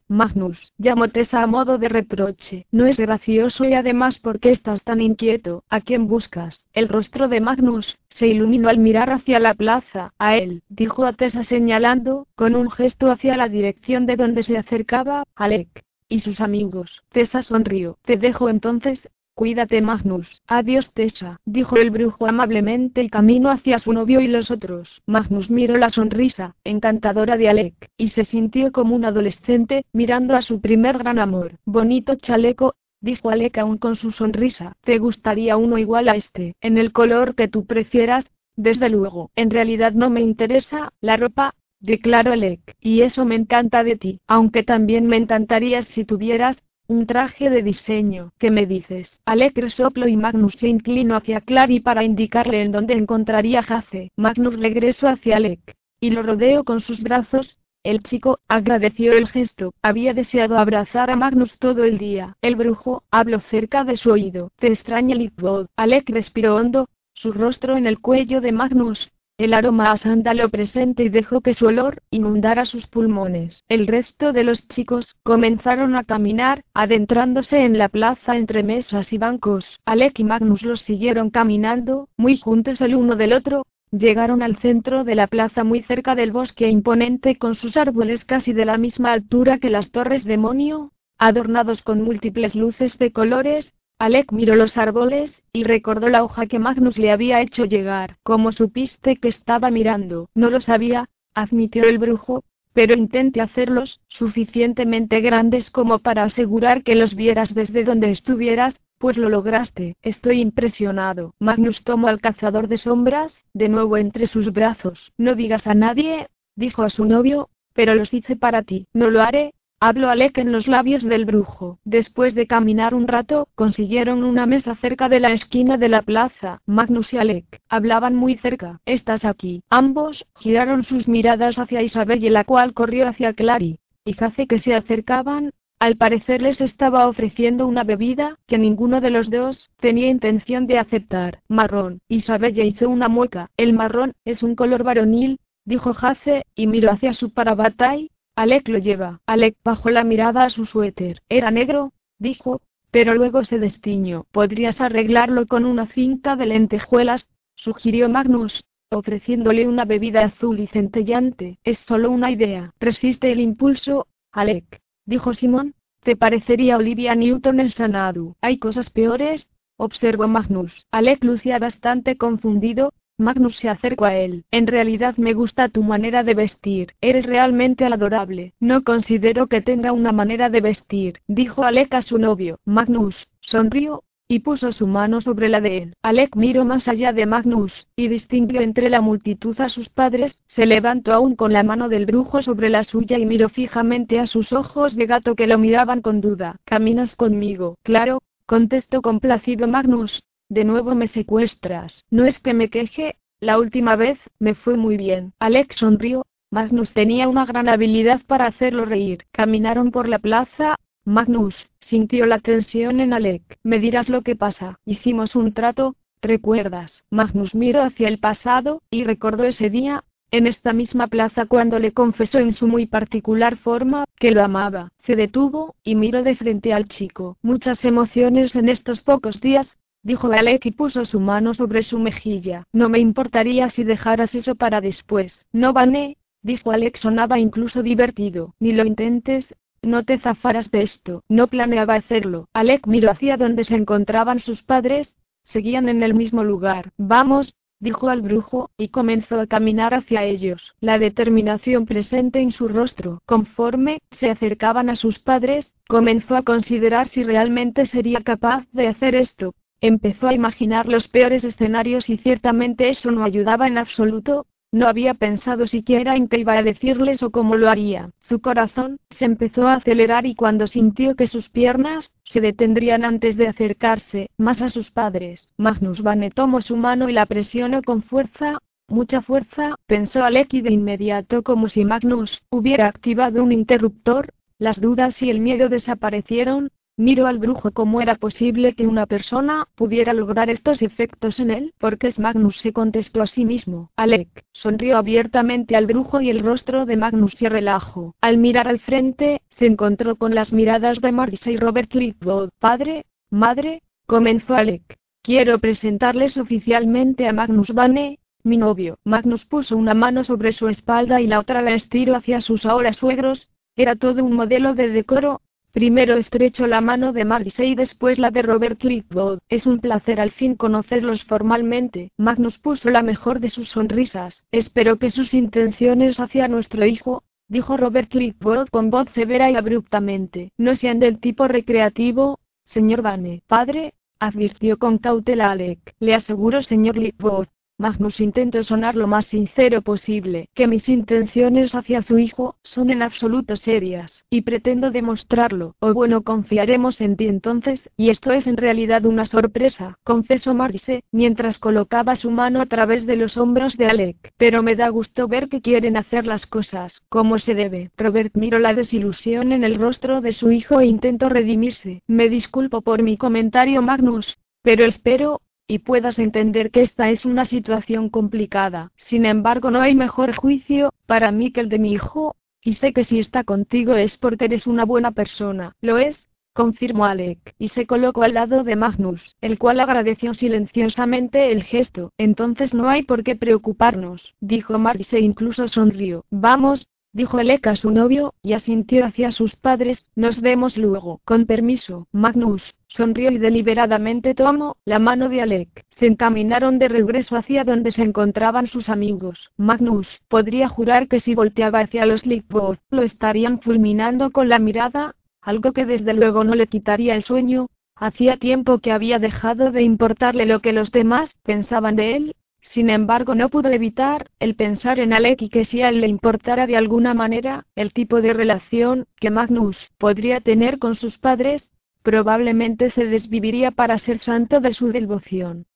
Magnus, 0.08 0.72
llamó 0.78 1.08
Tessa 1.08 1.42
a 1.42 1.46
modo 1.46 1.78
de 1.78 1.88
reproche. 1.88 2.66
No 2.70 2.86
es 2.86 2.98
gracioso 2.98 3.64
y 3.64 3.74
además 3.74 4.18
¿por 4.18 4.40
qué 4.40 4.50
estás 4.50 4.82
tan 4.82 5.00
inquieto? 5.00 5.64
¿A 5.68 5.80
quién 5.80 6.06
buscas? 6.06 6.66
El 6.72 6.88
rostro 6.88 7.28
de 7.28 7.40
Magnus, 7.40 7.98
se 8.08 8.26
iluminó 8.26 8.68
al 8.68 8.78
mirar 8.78 9.10
hacia 9.10 9.38
la 9.38 9.54
plaza. 9.54 10.12
A 10.18 10.36
él, 10.36 10.62
dijo 10.68 11.04
a 11.04 11.12
Tessa 11.12 11.44
señalando, 11.44 12.26
con 12.34 12.56
un 12.56 12.70
gesto 12.70 13.10
hacia 13.10 13.36
la 13.36 13.48
dirección 13.48 14.06
de 14.06 14.16
donde 14.16 14.42
se 14.42 14.58
acercaba, 14.58 15.24
Alec 15.36 15.84
y 16.08 16.20
sus 16.20 16.40
amigos. 16.40 17.02
Tessa 17.10 17.42
sonrió. 17.42 17.98
Te 18.04 18.16
dejo 18.16 18.48
entonces, 18.48 19.08
Cuídate 19.36 19.82
Magnus. 19.82 20.42
Adiós 20.46 20.92
Tessa, 20.92 21.40
dijo 21.44 21.76
el 21.76 21.90
brujo 21.90 22.28
amablemente 22.28 23.02
y 23.02 23.08
camino 23.08 23.50
hacia 23.50 23.80
su 23.80 23.92
novio 23.92 24.20
y 24.20 24.28
los 24.28 24.52
otros. 24.52 25.02
Magnus 25.06 25.50
miró 25.50 25.76
la 25.76 25.88
sonrisa, 25.88 26.54
encantadora 26.62 27.36
de 27.36 27.48
Alec, 27.48 27.90
y 27.96 28.08
se 28.08 28.24
sintió 28.24 28.70
como 28.70 28.94
un 28.94 29.04
adolescente, 29.04 29.86
mirando 29.92 30.36
a 30.36 30.42
su 30.42 30.60
primer 30.60 30.98
gran 30.98 31.18
amor. 31.18 31.58
Bonito 31.64 32.14
chaleco, 32.14 32.76
dijo 33.00 33.28
Alec 33.28 33.58
aún 33.58 33.76
con 33.78 33.96
su 33.96 34.12
sonrisa. 34.12 34.76
¿Te 34.82 34.98
gustaría 34.98 35.56
uno 35.56 35.78
igual 35.78 36.08
a 36.08 36.14
este, 36.14 36.54
en 36.60 36.78
el 36.78 36.92
color 36.92 37.34
que 37.34 37.48
tú 37.48 37.66
prefieras? 37.66 38.30
Desde 38.54 38.88
luego, 38.88 39.32
en 39.34 39.50
realidad 39.50 39.94
no 39.94 40.10
me 40.10 40.20
interesa, 40.20 40.92
la 41.00 41.16
ropa, 41.16 41.56
declaró 41.80 42.32
Alec, 42.32 42.76
y 42.80 43.00
eso 43.00 43.24
me 43.24 43.34
encanta 43.34 43.82
de 43.82 43.96
ti, 43.96 44.20
aunque 44.28 44.62
también 44.62 45.08
me 45.08 45.16
encantaría 45.16 45.82
si 45.82 46.04
tuvieras, 46.04 46.62
un 46.86 47.06
traje 47.06 47.50
de 47.50 47.62
diseño. 47.62 48.32
¿Qué 48.38 48.50
me 48.50 48.66
dices? 48.66 49.20
Alec 49.24 49.68
soplo 49.68 50.06
y 50.06 50.16
Magnus 50.16 50.54
se 50.54 50.68
inclinó 50.68 51.16
hacia 51.16 51.40
Clary 51.40 51.80
para 51.80 52.04
indicarle 52.04 52.62
en 52.62 52.72
dónde 52.72 52.94
encontraría 52.94 53.62
Jace. 53.62 54.12
Magnus 54.16 54.58
regresó 54.58 55.08
hacia 55.08 55.36
Alec. 55.36 55.76
Y 56.00 56.10
lo 56.10 56.22
rodeó 56.22 56.64
con 56.64 56.80
sus 56.80 57.02
brazos. 57.02 57.58
El 57.82 58.02
chico 58.02 58.40
agradeció 58.48 59.12
el 59.12 59.28
gesto. 59.28 59.74
Había 59.82 60.14
deseado 60.14 60.58
abrazar 60.58 61.10
a 61.10 61.16
Magnus 61.16 61.58
todo 61.58 61.84
el 61.84 61.98
día. 61.98 62.36
El 62.40 62.56
brujo 62.56 63.04
habló 63.10 63.40
cerca 63.40 63.84
de 63.84 63.96
su 63.96 64.10
oído. 64.10 64.50
Te 64.58 64.68
extraña 64.68 65.14
Litbod. 65.14 65.66
Alec 65.76 66.08
respiró 66.10 66.56
hondo, 66.56 66.88
su 67.12 67.32
rostro 67.32 67.76
en 67.76 67.86
el 67.86 68.00
cuello 68.00 68.40
de 68.40 68.52
Magnus, 68.52 69.12
el 69.36 69.52
aroma 69.52 69.90
a 69.90 69.96
sándalo 69.96 70.48
presente 70.48 71.02
y 71.02 71.08
dejó 71.08 71.40
que 71.40 71.54
su 71.54 71.66
olor 71.66 72.02
inundara 72.10 72.64
sus 72.64 72.86
pulmones. 72.86 73.64
El 73.68 73.88
resto 73.88 74.32
de 74.32 74.44
los 74.44 74.68
chicos 74.68 75.16
comenzaron 75.24 75.96
a 75.96 76.04
caminar, 76.04 76.62
adentrándose 76.72 77.64
en 77.64 77.76
la 77.76 77.88
plaza 77.88 78.36
entre 78.36 78.62
mesas 78.62 79.12
y 79.12 79.18
bancos. 79.18 79.80
Alec 79.84 80.20
y 80.20 80.24
Magnus 80.24 80.62
los 80.62 80.82
siguieron 80.82 81.30
caminando, 81.30 82.08
muy 82.16 82.36
juntos 82.36 82.80
el 82.80 82.94
uno 82.94 83.16
del 83.16 83.32
otro, 83.32 83.64
Llegaron 83.90 84.42
al 84.42 84.56
centro 84.56 85.04
de 85.04 85.14
la 85.14 85.28
plaza 85.28 85.62
muy 85.62 85.80
cerca 85.80 86.16
del 86.16 86.32
bosque 86.32 86.68
imponente 86.68 87.36
con 87.36 87.54
sus 87.54 87.76
árboles 87.76 88.24
casi 88.24 88.52
de 88.52 88.64
la 88.64 88.76
misma 88.76 89.12
altura 89.12 89.58
que 89.58 89.70
las 89.70 89.92
torres 89.92 90.24
demonio, 90.24 90.90
adornados 91.16 91.80
con 91.80 92.02
múltiples 92.02 92.56
luces 92.56 92.98
de 92.98 93.12
colores, 93.12 93.72
Alec 93.98 94.32
miró 94.32 94.56
los 94.56 94.76
árboles, 94.76 95.42
y 95.52 95.64
recordó 95.64 96.08
la 96.08 96.24
hoja 96.24 96.46
que 96.46 96.58
Magnus 96.58 96.98
le 96.98 97.12
había 97.12 97.40
hecho 97.40 97.64
llegar. 97.64 98.16
¿Cómo 98.22 98.52
supiste 98.52 99.16
que 99.16 99.28
estaba 99.28 99.70
mirando? 99.70 100.28
No 100.34 100.50
lo 100.50 100.60
sabía, 100.60 101.08
admitió 101.32 101.84
el 101.84 101.98
brujo, 101.98 102.42
pero 102.72 102.94
intenté 102.94 103.40
hacerlos 103.40 104.00
suficientemente 104.08 105.20
grandes 105.20 105.70
como 105.70 106.00
para 106.00 106.24
asegurar 106.24 106.82
que 106.82 106.96
los 106.96 107.14
vieras 107.14 107.54
desde 107.54 107.84
donde 107.84 108.10
estuvieras, 108.10 108.80
pues 108.98 109.16
lo 109.16 109.28
lograste. 109.28 109.96
Estoy 110.02 110.40
impresionado. 110.40 111.34
Magnus 111.38 111.84
tomó 111.84 112.08
al 112.08 112.20
cazador 112.20 112.66
de 112.66 112.78
sombras, 112.78 113.44
de 113.54 113.68
nuevo 113.68 113.96
entre 113.96 114.26
sus 114.26 114.52
brazos. 114.52 115.12
No 115.16 115.36
digas 115.36 115.68
a 115.68 115.74
nadie, 115.74 116.28
dijo 116.56 116.82
a 116.82 116.90
su 116.90 117.04
novio, 117.04 117.48
pero 117.74 117.94
los 117.94 118.12
hice 118.12 118.34
para 118.34 118.62
ti. 118.62 118.86
No 118.92 119.08
lo 119.10 119.22
haré, 119.22 119.54
Habló 119.86 120.08
Alec 120.08 120.38
en 120.38 120.50
los 120.50 120.66
labios 120.66 121.02
del 121.02 121.26
brujo. 121.26 121.78
Después 121.84 122.34
de 122.34 122.46
caminar 122.46 122.94
un 122.94 123.06
rato, 123.06 123.48
consiguieron 123.54 124.24
una 124.24 124.46
mesa 124.46 124.74
cerca 124.76 125.10
de 125.10 125.20
la 125.20 125.32
esquina 125.32 125.76
de 125.76 125.90
la 125.90 126.00
plaza. 126.00 126.62
Magnus 126.64 127.12
y 127.12 127.18
Alec 127.18 127.60
hablaban 127.68 128.14
muy 128.14 128.38
cerca. 128.38 128.80
¿Estás 128.86 129.26
aquí? 129.26 129.62
Ambos 129.68 130.24
giraron 130.38 130.84
sus 130.84 131.06
miradas 131.06 131.58
hacia 131.58 131.82
Isabel 131.82 132.24
y 132.24 132.30
la 132.30 132.44
cual 132.44 132.72
corrió 132.72 133.06
hacia 133.06 133.34
Clary. 133.34 133.78
Y 134.06 134.16
hace 134.24 134.46
que 134.46 134.58
se 134.58 134.74
acercaban, 134.74 135.50
Al 135.80 135.96
parecer 135.96 136.40
les 136.40 136.62
estaba 136.62 137.06
ofreciendo 137.06 137.66
una 137.66 137.84
bebida 137.84 138.38
que 138.46 138.56
ninguno 138.56 139.02
de 139.02 139.10
los 139.10 139.28
dos 139.28 139.70
tenía 139.80 140.08
intención 140.08 140.66
de 140.66 140.78
aceptar. 140.78 141.40
Marrón. 141.46 142.00
Isabella 142.08 142.64
hizo 142.64 142.88
una 142.88 143.08
mueca. 143.08 143.50
El 143.58 143.74
marrón 143.74 144.14
es 144.24 144.42
un 144.42 144.54
color 144.54 144.82
varonil, 144.82 145.40
dijo 145.66 145.92
Jace, 145.92 146.46
y 146.54 146.68
miró 146.68 146.90
hacia 146.90 147.12
su 147.12 147.34
parabatay. 147.34 148.08
Alec 148.36 148.68
lo 148.68 148.78
lleva. 148.78 149.20
Alec 149.26 149.56
bajó 149.64 149.90
la 149.90 150.04
mirada 150.04 150.44
a 150.44 150.50
su 150.50 150.66
suéter. 150.66 151.22
Era 151.28 151.50
negro, 151.50 151.92
dijo, 152.18 152.62
pero 152.90 153.14
luego 153.14 153.44
se 153.44 153.58
destiñó. 153.58 154.26
Podrías 154.32 154.80
arreglarlo 154.80 155.46
con 155.46 155.64
una 155.64 155.86
cinta 155.86 156.36
de 156.36 156.46
lentejuelas, 156.46 157.32
sugirió 157.54 158.08
Magnus 158.08 158.64
ofreciéndole 158.94 159.68
una 159.68 159.84
bebida 159.84 160.24
azul 160.24 160.60
y 160.60 160.66
centellante. 160.66 161.58
Es 161.64 161.78
solo 161.80 162.10
una 162.10 162.30
idea. 162.30 162.72
Resiste 162.80 163.32
el 163.32 163.40
impulso, 163.40 164.06
Alec. 164.32 164.80
Dijo 165.04 165.34
Simón. 165.34 165.74
Te 166.02 166.16
parecería 166.16 166.76
Olivia 166.76 167.14
Newton 167.14 167.60
el 167.60 167.72
Sanadu. 167.72 168.36
Hay 168.42 168.58
cosas 168.58 168.90
peores, 168.90 169.50
observó 169.78 170.28
Magnus. 170.28 170.86
Alec 170.90 171.24
lucía 171.24 171.58
bastante 171.58 172.16
confundido. 172.16 172.92
Magnus 173.16 173.56
se 173.56 173.68
acercó 173.68 174.06
a 174.06 174.16
él. 174.16 174.44
En 174.50 174.66
realidad 174.66 175.16
me 175.16 175.34
gusta 175.34 175.68
tu 175.68 175.82
manera 175.82 176.24
de 176.24 176.34
vestir. 176.34 176.94
Eres 177.00 177.26
realmente 177.26 177.84
adorable. 177.84 178.54
No 178.58 178.82
considero 178.82 179.46
que 179.46 179.60
tenga 179.60 179.92
una 179.92 180.10
manera 180.10 180.50
de 180.50 180.60
vestir, 180.60 181.20
dijo 181.28 181.62
Alec 181.62 181.94
a 181.94 182.02
su 182.02 182.18
novio. 182.18 182.58
Magnus, 182.64 183.30
sonrió, 183.40 184.02
y 184.26 184.40
puso 184.40 184.72
su 184.72 184.88
mano 184.88 185.20
sobre 185.20 185.48
la 185.48 185.60
de 185.60 185.78
él. 185.78 185.94
Alec 186.02 186.34
miró 186.34 186.64
más 186.64 186.88
allá 186.88 187.12
de 187.12 187.26
Magnus, 187.26 187.86
y 187.94 188.08
distinguió 188.08 188.62
entre 188.62 188.90
la 188.90 189.00
multitud 189.00 189.60
a 189.60 189.68
sus 189.68 189.90
padres, 189.90 190.42
se 190.48 190.66
levantó 190.66 191.12
aún 191.12 191.36
con 191.36 191.52
la 191.52 191.62
mano 191.62 191.88
del 191.88 192.06
brujo 192.06 192.42
sobre 192.42 192.68
la 192.68 192.82
suya 192.82 193.18
y 193.18 193.26
miró 193.26 193.48
fijamente 193.48 194.18
a 194.18 194.26
sus 194.26 194.52
ojos 194.52 194.96
de 194.96 195.06
gato 195.06 195.36
que 195.36 195.46
lo 195.46 195.58
miraban 195.58 196.00
con 196.00 196.20
duda. 196.20 196.56
¿Caminas 196.64 197.14
conmigo? 197.14 197.76
Claro, 197.82 198.22
contestó 198.46 199.02
complacido 199.02 199.68
Magnus. 199.68 200.20
De 200.54 200.62
nuevo 200.62 200.94
me 200.94 201.08
secuestras. 201.08 202.04
No 202.10 202.26
es 202.26 202.38
que 202.38 202.54
me 202.54 202.70
queje, 202.70 203.16
la 203.40 203.58
última 203.58 203.96
vez, 203.96 204.20
me 204.38 204.54
fue 204.54 204.76
muy 204.76 204.96
bien. 204.96 205.32
Alec 205.40 205.72
sonrió, 205.72 206.26
Magnus 206.48 206.92
tenía 206.92 207.28
una 207.28 207.44
gran 207.44 207.68
habilidad 207.68 208.20
para 208.24 208.46
hacerlo 208.46 208.84
reír. 208.84 209.24
Caminaron 209.32 209.90
por 209.90 210.08
la 210.08 210.20
plaza, 210.20 210.76
Magnus, 211.04 211.56
sintió 211.80 212.24
la 212.26 212.38
tensión 212.38 213.00
en 213.00 213.12
Alec. 213.12 213.58
Me 213.64 213.80
dirás 213.80 214.08
lo 214.08 214.22
que 214.22 214.36
pasa. 214.36 214.78
Hicimos 214.84 215.34
un 215.34 215.54
trato, 215.54 215.96
¿recuerdas? 216.22 217.04
Magnus 217.10 217.56
miró 217.56 217.82
hacia 217.82 218.06
el 218.06 218.18
pasado, 218.18 218.80
y 218.92 219.02
recordó 219.02 219.42
ese 219.42 219.70
día, 219.70 220.04
en 220.30 220.46
esta 220.46 220.72
misma 220.72 221.08
plaza 221.08 221.46
cuando 221.46 221.80
le 221.80 221.90
confesó 221.90 222.38
en 222.38 222.52
su 222.52 222.68
muy 222.68 222.86
particular 222.86 223.56
forma, 223.56 224.04
que 224.20 224.30
lo 224.30 224.44
amaba. 224.44 224.92
Se 225.02 225.16
detuvo, 225.16 225.74
y 225.82 225.96
miró 225.96 226.22
de 226.22 226.36
frente 226.36 226.72
al 226.72 226.84
chico. 226.84 227.38
Muchas 227.42 227.84
emociones 227.84 228.54
en 228.54 228.68
estos 228.68 229.00
pocos 229.00 229.40
días, 229.40 229.80
dijo 230.04 230.30
Alec 230.30 230.66
y 230.66 230.70
puso 230.70 231.04
su 231.04 231.18
mano 231.18 231.54
sobre 231.54 231.82
su 231.82 231.98
mejilla. 231.98 232.68
No 232.72 232.88
me 232.88 233.00
importaría 233.00 233.70
si 233.70 233.82
dejaras 233.82 234.34
eso 234.34 234.54
para 234.54 234.80
después. 234.80 235.48
No, 235.52 235.72
Vané, 235.72 236.18
dijo 236.42 236.70
Alec 236.70 236.96
sonaba 236.96 237.40
incluso 237.40 237.82
divertido. 237.82 238.54
Ni 238.60 238.72
lo 238.72 238.84
intentes, 238.84 239.56
no 239.82 240.04
te 240.04 240.18
zafaras 240.18 240.70
de 240.70 240.82
esto. 240.82 241.24
No 241.28 241.48
planeaba 241.48 241.94
hacerlo. 241.94 242.48
Alec 242.52 242.86
miró 242.86 243.10
hacia 243.10 243.36
donde 243.36 243.64
se 243.64 243.74
encontraban 243.74 244.38
sus 244.38 244.62
padres. 244.62 245.16
Seguían 245.42 245.88
en 245.88 246.02
el 246.02 246.14
mismo 246.14 246.44
lugar. 246.44 246.92
Vamos, 246.96 247.54
dijo 247.80 248.08
al 248.08 248.22
brujo, 248.22 248.70
y 248.78 248.88
comenzó 248.88 249.40
a 249.40 249.46
caminar 249.46 249.92
hacia 249.92 250.24
ellos. 250.24 250.74
La 250.80 250.98
determinación 250.98 251.84
presente 251.86 252.40
en 252.40 252.50
su 252.50 252.68
rostro. 252.68 253.20
Conforme 253.26 254.00
se 254.10 254.30
acercaban 254.30 254.88
a 254.88 254.96
sus 254.96 255.18
padres, 255.18 255.72
comenzó 255.86 256.36
a 256.36 256.42
considerar 256.42 257.08
si 257.08 257.22
realmente 257.24 257.84
sería 257.84 258.20
capaz 258.20 258.66
de 258.72 258.88
hacer 258.88 259.14
esto. 259.14 259.54
Empezó 259.86 260.28
a 260.28 260.32
imaginar 260.32 260.86
los 260.86 261.08
peores 261.08 261.44
escenarios 261.44 262.08
y 262.08 262.16
ciertamente 262.16 262.88
eso 262.88 263.10
no 263.10 263.22
ayudaba 263.22 263.66
en 263.66 263.76
absoluto, 263.76 264.46
no 264.72 264.86
había 264.86 265.12
pensado 265.12 265.66
siquiera 265.66 266.16
en 266.16 266.26
qué 266.26 266.38
iba 266.38 266.54
a 266.54 266.62
decirles 266.62 267.22
o 267.22 267.30
cómo 267.30 267.56
lo 267.56 267.68
haría. 267.68 268.08
Su 268.22 268.40
corazón 268.40 268.98
se 269.10 269.26
empezó 269.26 269.68
a 269.68 269.74
acelerar 269.74 270.24
y 270.24 270.36
cuando 270.36 270.66
sintió 270.68 271.16
que 271.16 271.26
sus 271.26 271.50
piernas 271.50 272.16
se 272.24 272.40
detendrían 272.40 273.04
antes 273.04 273.36
de 273.36 273.46
acercarse 273.46 274.30
más 274.38 274.62
a 274.62 274.70
sus 274.70 274.90
padres, 274.90 275.52
Magnus 275.58 276.00
Vane 276.00 276.30
tomó 276.30 276.62
su 276.62 276.78
mano 276.78 277.10
y 277.10 277.12
la 277.12 277.26
presionó 277.26 277.82
con 277.82 278.02
fuerza, 278.02 278.56
Mucha 278.88 279.20
fuerza, 279.20 279.74
pensó 279.86 280.24
Alec 280.24 280.54
y 280.54 280.62
de 280.62 280.72
inmediato 280.72 281.42
como 281.42 281.68
si 281.68 281.84
Magnus 281.84 282.42
hubiera 282.48 282.86
activado 282.86 283.42
un 283.42 283.52
interruptor, 283.52 284.32
las 284.58 284.80
dudas 284.80 285.20
y 285.22 285.28
el 285.28 285.40
miedo 285.40 285.68
desaparecieron, 285.68 286.70
Miró 286.96 287.26
al 287.26 287.38
brujo 287.38 287.72
cómo 287.72 288.00
era 288.00 288.14
posible 288.14 288.74
que 288.74 288.86
una 288.86 289.06
persona 289.06 289.66
pudiera 289.74 290.14
lograr 290.14 290.48
estos 290.48 290.80
efectos 290.80 291.40
en 291.40 291.50
él, 291.50 291.74
porque 291.78 292.06
es 292.06 292.20
Magnus 292.20 292.58
se 292.58 292.72
contestó 292.72 293.20
a 293.20 293.26
sí 293.26 293.44
mismo. 293.44 293.90
Alec 293.96 294.44
sonrió 294.52 294.96
abiertamente 294.96 295.74
al 295.74 295.86
brujo 295.86 296.20
y 296.20 296.30
el 296.30 296.38
rostro 296.38 296.86
de 296.86 296.96
Magnus 296.96 297.32
se 297.34 297.48
relajó. 297.48 298.14
Al 298.20 298.38
mirar 298.38 298.68
al 298.68 298.78
frente, 298.78 299.42
se 299.50 299.66
encontró 299.66 300.14
con 300.14 300.36
las 300.36 300.52
miradas 300.52 301.00
de 301.00 301.10
Marisa 301.10 301.50
y 301.50 301.56
Robert 301.56 301.90
Clifford. 301.90 302.50
Padre, 302.60 303.06
madre, 303.28 303.82
comenzó 304.06 304.54
Alec. 304.54 304.96
Quiero 305.20 305.58
presentarles 305.58 306.36
oficialmente 306.36 307.26
a 307.26 307.32
Magnus 307.32 307.74
Vane, 307.74 308.20
mi 308.44 308.56
novio. 308.56 308.98
Magnus 309.02 309.46
puso 309.46 309.76
una 309.76 309.94
mano 309.94 310.22
sobre 310.22 310.52
su 310.52 310.68
espalda 310.68 311.20
y 311.20 311.26
la 311.26 311.40
otra 311.40 311.60
la 311.60 311.74
estiró 311.74 312.14
hacia 312.14 312.40
sus 312.40 312.64
ahora 312.66 312.92
suegros. 312.92 313.50
Era 313.74 313.96
todo 313.96 314.22
un 314.22 314.34
modelo 314.34 314.74
de 314.74 314.90
decoro, 314.90 315.40
Primero 315.74 316.14
estrecho 316.14 316.68
la 316.68 316.80
mano 316.80 317.12
de 317.12 317.24
Marcy 317.24 317.64
y 317.64 317.74
después 317.74 318.20
la 318.20 318.30
de 318.30 318.42
Robert 318.42 318.78
Clifford. 318.78 319.40
Es 319.48 319.66
un 319.66 319.80
placer 319.80 320.20
al 320.20 320.30
fin 320.30 320.54
conocerlos 320.54 321.24
formalmente. 321.24 322.12
Magnus 322.16 322.60
puso 322.60 322.90
la 322.90 323.02
mejor 323.02 323.40
de 323.40 323.50
sus 323.50 323.70
sonrisas. 323.70 324.46
Espero 324.52 325.00
que 325.00 325.10
sus 325.10 325.34
intenciones 325.34 326.20
hacia 326.20 326.46
nuestro 326.46 326.86
hijo, 326.86 327.24
dijo 327.48 327.76
Robert 327.76 328.08
Clifford 328.08 328.68
con 328.70 328.90
voz 328.90 329.08
severa 329.10 329.50
y 329.50 329.56
abruptamente, 329.56 330.52
no 330.56 330.76
sean 330.76 331.00
del 331.00 331.18
tipo 331.18 331.48
recreativo, 331.48 332.38
señor 332.62 333.02
Vane. 333.02 333.42
Padre, 333.48 333.94
advirtió 334.20 334.78
con 334.78 334.98
cautela 334.98 335.50
Alec. 335.50 335.96
Le 335.98 336.14
aseguro, 336.14 336.62
señor 336.62 336.94
Clifford, 336.94 337.48
Magnus 337.76 338.20
intentó 338.20 338.62
sonar 338.62 338.94
lo 338.94 339.08
más 339.08 339.26
sincero 339.26 339.82
posible, 339.82 340.48
que 340.54 340.68
mis 340.68 340.88
intenciones 340.88 341.74
hacia 341.74 342.02
su 342.02 342.20
hijo 342.20 342.56
son 342.62 342.90
en 342.90 343.02
absoluto 343.02 343.56
serias, 343.56 344.24
y 344.30 344.42
pretendo 344.42 344.92
demostrarlo, 344.92 345.74
o 345.80 345.92
bueno 345.92 346.22
confiaremos 346.22 347.00
en 347.00 347.16
ti 347.16 347.26
entonces, 347.26 347.90
y 347.96 348.10
esto 348.10 348.32
es 348.32 348.46
en 348.46 348.56
realidad 348.56 349.04
una 349.06 349.24
sorpresa, 349.24 349.98
confesó 350.04 350.54
Marce, 350.54 351.02
mientras 351.10 351.58
colocaba 351.58 352.14
su 352.14 352.30
mano 352.30 352.60
a 352.60 352.66
través 352.66 353.06
de 353.06 353.16
los 353.16 353.36
hombros 353.36 353.76
de 353.76 353.86
Alec, 353.86 354.32
pero 354.36 354.62
me 354.62 354.76
da 354.76 354.88
gusto 354.88 355.26
ver 355.26 355.48
que 355.48 355.60
quieren 355.60 355.96
hacer 355.96 356.26
las 356.26 356.46
cosas, 356.46 357.02
como 357.08 357.40
se 357.40 357.54
debe. 357.54 357.90
Robert 357.96 358.36
miró 358.36 358.60
la 358.60 358.74
desilusión 358.74 359.50
en 359.50 359.64
el 359.64 359.74
rostro 359.76 360.20
de 360.20 360.32
su 360.32 360.52
hijo 360.52 360.78
e 360.78 360.86
intentó 360.86 361.28
redimirse. 361.28 362.02
Me 362.06 362.28
disculpo 362.28 362.82
por 362.82 363.02
mi 363.02 363.16
comentario 363.16 363.82
Magnus, 363.82 364.38
pero 364.62 364.84
espero, 364.84 365.40
y 365.66 365.80
puedas 365.80 366.18
entender 366.18 366.70
que 366.70 366.82
esta 366.82 367.10
es 367.10 367.24
una 367.24 367.44
situación 367.44 368.10
complicada. 368.10 368.92
Sin 368.96 369.24
embargo, 369.26 369.70
no 369.70 369.80
hay 369.80 369.94
mejor 369.94 370.34
juicio, 370.34 370.92
para 371.06 371.30
mí 371.30 371.52
que 371.52 371.60
el 371.60 371.68
de 371.68 371.78
mi 371.78 371.92
hijo, 371.92 372.36
y 372.62 372.74
sé 372.74 372.92
que 372.92 373.04
si 373.04 373.18
está 373.18 373.44
contigo 373.44 373.94
es 373.94 374.16
porque 374.16 374.46
eres 374.46 374.66
una 374.66 374.84
buena 374.84 375.12
persona. 375.12 375.74
¿Lo 375.80 375.98
es? 375.98 376.28
confirmó 376.54 377.04
Alec, 377.04 377.54
y 377.58 377.68
se 377.68 377.84
colocó 377.84 378.22
al 378.22 378.34
lado 378.34 378.62
de 378.62 378.76
Magnus, 378.76 379.34
el 379.40 379.58
cual 379.58 379.80
agradeció 379.80 380.34
silenciosamente 380.34 381.50
el 381.50 381.64
gesto. 381.64 382.12
Entonces 382.16 382.72
no 382.72 382.88
hay 382.88 383.02
por 383.02 383.24
qué 383.24 383.34
preocuparnos, 383.34 384.34
dijo 384.40 384.78
Marce 384.78 385.16
e 385.16 385.20
incluso 385.20 385.66
sonrió. 385.66 386.24
Vamos, 386.30 386.86
dijo 387.14 387.38
a 387.38 387.76
su 387.76 387.90
novio, 387.90 388.34
y 388.42 388.52
asintió 388.54 389.06
hacia 389.06 389.30
sus 389.30 389.54
padres, 389.54 390.10
nos 390.16 390.40
vemos 390.40 390.76
luego. 390.76 391.20
Con 391.24 391.46
permiso, 391.46 392.08
Magnus, 392.12 392.80
sonrió 392.88 393.30
y 393.30 393.38
deliberadamente 393.38 394.34
tomó 394.34 394.76
la 394.84 394.98
mano 394.98 395.28
de 395.28 395.40
Alec. 395.40 395.84
Se 395.90 396.06
encaminaron 396.06 396.80
de 396.80 396.88
regreso 396.88 397.36
hacia 397.36 397.62
donde 397.64 397.92
se 397.92 398.02
encontraban 398.02 398.66
sus 398.66 398.88
amigos. 398.88 399.52
Magnus 399.56 400.26
podría 400.28 400.68
jurar 400.68 401.06
que 401.06 401.20
si 401.20 401.36
volteaba 401.36 401.80
hacia 401.80 402.04
los 402.04 402.26
Lickwood, 402.26 402.78
lo 402.90 403.02
estarían 403.02 403.60
fulminando 403.60 404.32
con 404.32 404.48
la 404.48 404.58
mirada, 404.58 405.14
algo 405.40 405.72
que 405.72 405.86
desde 405.86 406.14
luego 406.14 406.42
no 406.42 406.56
le 406.56 406.66
quitaría 406.66 407.14
el 407.14 407.22
sueño. 407.22 407.68
Hacía 407.94 408.38
tiempo 408.38 408.80
que 408.80 408.90
había 408.90 409.20
dejado 409.20 409.70
de 409.70 409.82
importarle 409.82 410.46
lo 410.46 410.58
que 410.58 410.72
los 410.72 410.90
demás 410.90 411.30
pensaban 411.44 411.94
de 411.94 412.16
él, 412.16 412.34
sin 412.64 412.90
embargo, 412.90 413.34
no 413.34 413.50
pudo 413.50 413.68
evitar 413.70 414.30
el 414.40 414.56
pensar 414.56 414.98
en 414.98 415.12
Alec 415.12 415.42
y 415.42 415.48
que 415.48 415.64
si 415.64 415.82
a 415.82 415.90
él 415.90 416.00
le 416.00 416.08
importara 416.08 416.66
de 416.66 416.76
alguna 416.76 417.14
manera 417.14 417.66
el 417.76 417.92
tipo 417.92 418.20
de 418.20 418.32
relación 418.32 419.06
que 419.20 419.30
Magnus 419.30 419.92
podría 419.98 420.40
tener 420.40 420.78
con 420.78 420.96
sus 420.96 421.18
padres, 421.18 421.70
probablemente 422.02 422.90
se 422.90 423.04
desviviría 423.04 423.70
para 423.70 423.98
ser 423.98 424.18
santo 424.18 424.60
de 424.60 424.72
su 424.72 424.88
devoción. 424.88 425.66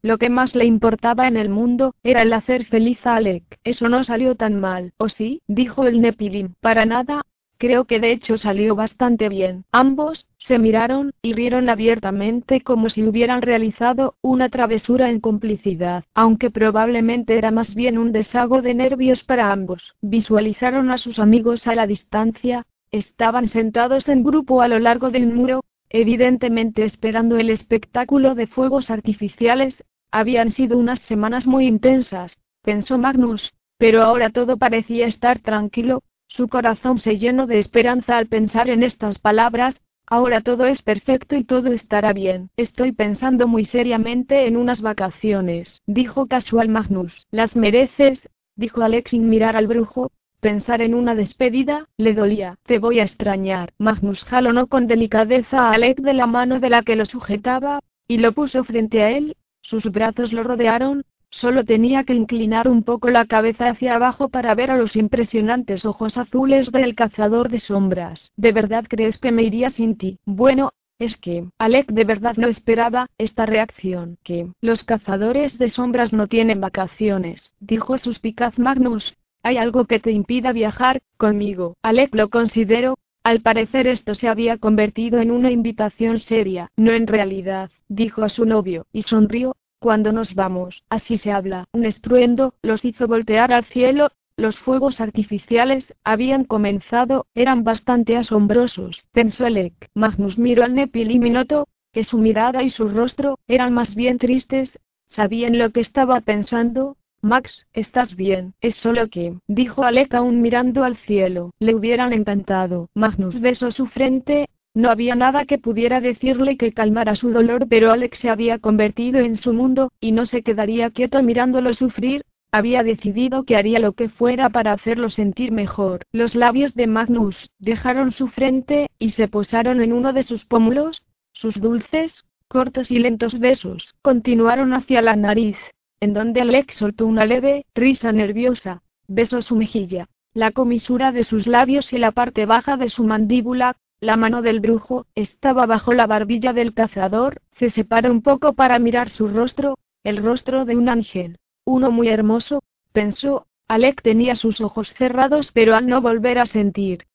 Lo 0.00 0.16
que 0.16 0.30
más 0.30 0.54
le 0.54 0.64
importaba 0.64 1.28
en 1.28 1.36
el 1.36 1.48
mundo 1.48 1.94
era 2.02 2.22
el 2.22 2.32
hacer 2.32 2.64
feliz 2.64 3.06
a 3.06 3.16
Alec. 3.16 3.58
Eso 3.62 3.88
no 3.88 4.02
salió 4.02 4.34
tan 4.34 4.58
mal, 4.58 4.94
¿o 4.96 5.08
sí? 5.08 5.42
dijo 5.48 5.86
el 5.86 6.00
Nepilim. 6.00 6.54
Para 6.60 6.86
nada, 6.86 7.22
Creo 7.58 7.86
que 7.86 7.98
de 7.98 8.12
hecho 8.12 8.38
salió 8.38 8.76
bastante 8.76 9.28
bien. 9.28 9.64
Ambos, 9.72 10.30
se 10.38 10.60
miraron, 10.60 11.12
y 11.22 11.32
rieron 11.32 11.68
abiertamente 11.68 12.60
como 12.60 12.88
si 12.88 13.02
hubieran 13.02 13.42
realizado 13.42 14.14
una 14.22 14.48
travesura 14.48 15.10
en 15.10 15.18
complicidad, 15.18 16.04
aunque 16.14 16.50
probablemente 16.52 17.36
era 17.36 17.50
más 17.50 17.74
bien 17.74 17.98
un 17.98 18.12
desago 18.12 18.62
de 18.62 18.74
nervios 18.74 19.24
para 19.24 19.50
ambos. 19.50 19.96
Visualizaron 20.00 20.92
a 20.92 20.98
sus 20.98 21.18
amigos 21.18 21.66
a 21.66 21.74
la 21.74 21.88
distancia, 21.88 22.64
estaban 22.92 23.48
sentados 23.48 24.08
en 24.08 24.22
grupo 24.22 24.62
a 24.62 24.68
lo 24.68 24.78
largo 24.78 25.10
del 25.10 25.26
muro, 25.26 25.64
evidentemente 25.90 26.84
esperando 26.84 27.38
el 27.38 27.50
espectáculo 27.50 28.36
de 28.36 28.46
fuegos 28.46 28.88
artificiales, 28.88 29.84
habían 30.12 30.52
sido 30.52 30.78
unas 30.78 31.00
semanas 31.00 31.44
muy 31.46 31.66
intensas, 31.66 32.38
pensó 32.62 32.98
Magnus, 32.98 33.52
pero 33.78 34.02
ahora 34.02 34.30
todo 34.30 34.56
parecía 34.56 35.06
estar 35.06 35.40
tranquilo, 35.40 36.02
su 36.28 36.48
corazón 36.48 36.98
se 36.98 37.18
llenó 37.18 37.46
de 37.46 37.58
esperanza 37.58 38.16
al 38.16 38.26
pensar 38.26 38.70
en 38.70 38.82
estas 38.82 39.18
palabras, 39.18 39.80
ahora 40.06 40.40
todo 40.40 40.66
es 40.66 40.82
perfecto 40.82 41.34
y 41.34 41.44
todo 41.44 41.72
estará 41.72 42.12
bien. 42.12 42.50
Estoy 42.56 42.92
pensando 42.92 43.48
muy 43.48 43.64
seriamente 43.64 44.46
en 44.46 44.56
unas 44.56 44.80
vacaciones, 44.80 45.82
dijo 45.86 46.26
casual 46.26 46.68
Magnus. 46.68 47.26
Las 47.30 47.56
mereces, 47.56 48.28
dijo 48.54 48.82
Alex 48.82 49.10
sin 49.10 49.28
mirar 49.28 49.56
al 49.56 49.66
brujo, 49.66 50.12
Pensar 50.40 50.82
en 50.82 50.94
una 50.94 51.16
despedida, 51.16 51.88
le 51.96 52.14
dolía. 52.14 52.58
Te 52.62 52.78
voy 52.78 53.00
a 53.00 53.02
extrañar. 53.02 53.72
Magnus 53.76 54.22
jalonó 54.22 54.68
con 54.68 54.86
delicadeza 54.86 55.66
a 55.66 55.72
Alec 55.72 55.98
de 56.00 56.12
la 56.12 56.26
mano 56.26 56.60
de 56.60 56.70
la 56.70 56.82
que 56.82 56.94
lo 56.94 57.06
sujetaba, 57.06 57.80
y 58.06 58.18
lo 58.18 58.30
puso 58.30 58.62
frente 58.62 59.02
a 59.02 59.10
él, 59.10 59.36
sus 59.62 59.90
brazos 59.90 60.32
lo 60.32 60.44
rodearon, 60.44 61.04
Solo 61.30 61.64
tenía 61.64 62.04
que 62.04 62.14
inclinar 62.14 62.68
un 62.68 62.82
poco 62.82 63.10
la 63.10 63.26
cabeza 63.26 63.68
hacia 63.68 63.94
abajo 63.94 64.28
para 64.28 64.54
ver 64.54 64.70
a 64.70 64.78
los 64.78 64.96
impresionantes 64.96 65.84
ojos 65.84 66.16
azules 66.16 66.72
del 66.72 66.94
cazador 66.94 67.50
de 67.50 67.58
sombras. 67.58 68.32
¿De 68.36 68.52
verdad 68.52 68.86
crees 68.88 69.18
que 69.18 69.30
me 69.30 69.42
iría 69.42 69.70
sin 69.70 69.96
ti? 69.96 70.18
Bueno, 70.24 70.72
es 70.98 71.16
que, 71.16 71.44
Alec 71.58 71.92
de 71.92 72.04
verdad 72.04 72.36
no 72.36 72.48
esperaba 72.48 73.08
esta 73.18 73.46
reacción. 73.46 74.18
Que, 74.24 74.48
los 74.60 74.84
cazadores 74.84 75.58
de 75.58 75.68
sombras 75.68 76.12
no 76.12 76.26
tienen 76.26 76.60
vacaciones, 76.60 77.54
dijo 77.60 77.98
suspicaz 77.98 78.58
Magnus. 78.58 79.16
¿Hay 79.42 79.58
algo 79.58 79.84
que 79.84 80.00
te 80.00 80.10
impida 80.10 80.52
viajar 80.52 81.00
conmigo? 81.16 81.76
Alec 81.82 82.14
lo 82.14 82.28
considero. 82.28 82.98
Al 83.22 83.40
parecer 83.40 83.86
esto 83.86 84.14
se 84.14 84.28
había 84.28 84.56
convertido 84.56 85.20
en 85.20 85.30
una 85.30 85.50
invitación 85.50 86.18
seria. 86.18 86.70
No 86.76 86.92
en 86.92 87.06
realidad, 87.06 87.70
dijo 87.88 88.22
a 88.24 88.28
su 88.28 88.46
novio, 88.46 88.86
y 88.92 89.02
sonrió, 89.02 89.54
cuando 89.78 90.12
nos 90.12 90.34
vamos, 90.34 90.82
así 90.88 91.16
se 91.16 91.32
habla. 91.32 91.66
Un 91.72 91.86
estruendo 91.86 92.54
los 92.62 92.84
hizo 92.84 93.06
voltear 93.06 93.52
al 93.52 93.64
cielo. 93.64 94.10
Los 94.36 94.56
fuegos 94.56 95.00
artificiales 95.00 95.94
habían 96.04 96.44
comenzado, 96.44 97.26
eran 97.34 97.64
bastante 97.64 98.16
asombrosos, 98.16 99.08
pensó 99.10 99.46
Elec. 99.46 99.90
Magnus 99.94 100.38
miró 100.38 100.62
al 100.62 100.74
Nepil 100.74 101.10
y 101.10 101.18
Minoto, 101.18 101.66
que 101.92 102.04
su 102.04 102.18
mirada 102.18 102.62
y 102.62 102.70
su 102.70 102.88
rostro 102.88 103.40
eran 103.48 103.72
más 103.72 103.96
bien 103.96 104.18
tristes. 104.18 104.78
Sabían 105.08 105.58
lo 105.58 105.70
que 105.70 105.80
estaba 105.80 106.20
pensando. 106.20 106.96
Max, 107.20 107.66
estás 107.72 108.14
bien, 108.14 108.54
es 108.60 108.76
solo 108.76 109.08
que, 109.08 109.34
dijo 109.48 109.82
Alec 109.82 110.14
aún 110.14 110.40
mirando 110.40 110.84
al 110.84 110.96
cielo, 110.96 111.50
le 111.58 111.74
hubieran 111.74 112.12
encantado. 112.12 112.90
Magnus 112.94 113.40
besó 113.40 113.72
su 113.72 113.86
frente, 113.86 114.48
no 114.74 114.90
había 114.90 115.14
nada 115.14 115.44
que 115.44 115.58
pudiera 115.58 116.00
decirle 116.00 116.56
que 116.56 116.72
calmara 116.72 117.16
su 117.16 117.30
dolor, 117.30 117.66
pero 117.68 117.90
Alex 117.90 118.18
se 118.18 118.30
había 118.30 118.58
convertido 118.58 119.20
en 119.20 119.36
su 119.36 119.52
mundo, 119.52 119.92
y 120.00 120.12
no 120.12 120.24
se 120.24 120.42
quedaría 120.42 120.90
quieto 120.90 121.22
mirándolo 121.22 121.74
sufrir. 121.74 122.22
Había 122.50 122.82
decidido 122.82 123.44
que 123.44 123.56
haría 123.56 123.78
lo 123.78 123.92
que 123.92 124.08
fuera 124.08 124.48
para 124.48 124.72
hacerlo 124.72 125.10
sentir 125.10 125.52
mejor. 125.52 126.06
Los 126.12 126.34
labios 126.34 126.74
de 126.74 126.86
Magnus 126.86 127.50
dejaron 127.58 128.12
su 128.12 128.28
frente, 128.28 128.88
y 128.98 129.10
se 129.10 129.28
posaron 129.28 129.82
en 129.82 129.92
uno 129.92 130.12
de 130.12 130.22
sus 130.22 130.44
pómulos. 130.44 131.08
Sus 131.32 131.60
dulces, 131.60 132.24
cortos 132.48 132.90
y 132.90 132.98
lentos 132.98 133.38
besos 133.38 133.94
continuaron 134.00 134.72
hacia 134.72 135.02
la 135.02 135.14
nariz, 135.14 135.56
en 136.00 136.14
donde 136.14 136.40
Alex 136.40 136.76
soltó 136.76 137.06
una 137.06 137.26
leve 137.26 137.66
risa 137.74 138.12
nerviosa. 138.12 138.82
Besó 139.08 139.42
su 139.42 139.56
mejilla, 139.56 140.08
la 140.34 140.52
comisura 140.52 141.12
de 141.12 141.24
sus 141.24 141.46
labios 141.46 141.92
y 141.92 141.98
la 141.98 142.12
parte 142.12 142.46
baja 142.46 142.76
de 142.76 142.88
su 142.88 143.04
mandíbula, 143.04 143.76
la 144.00 144.16
mano 144.16 144.42
del 144.42 144.60
brujo 144.60 145.06
estaba 145.14 145.66
bajo 145.66 145.92
la 145.92 146.06
barbilla 146.06 146.52
del 146.52 146.72
cazador, 146.72 147.42
se 147.56 147.70
separó 147.70 148.10
un 148.10 148.22
poco 148.22 148.52
para 148.52 148.78
mirar 148.78 149.08
su 149.08 149.26
rostro, 149.26 149.76
el 150.04 150.18
rostro 150.18 150.64
de 150.64 150.76
un 150.76 150.88
ángel. 150.88 151.38
Uno 151.64 151.90
muy 151.90 152.08
hermoso, 152.08 152.62
pensó, 152.92 153.46
Alec 153.66 154.00
tenía 154.02 154.34
sus 154.34 154.60
ojos 154.60 154.92
cerrados 154.94 155.50
pero 155.52 155.74
al 155.74 155.86
no 155.86 156.00
volver 156.00 156.38
a 156.38 156.46
sentir. 156.46 157.06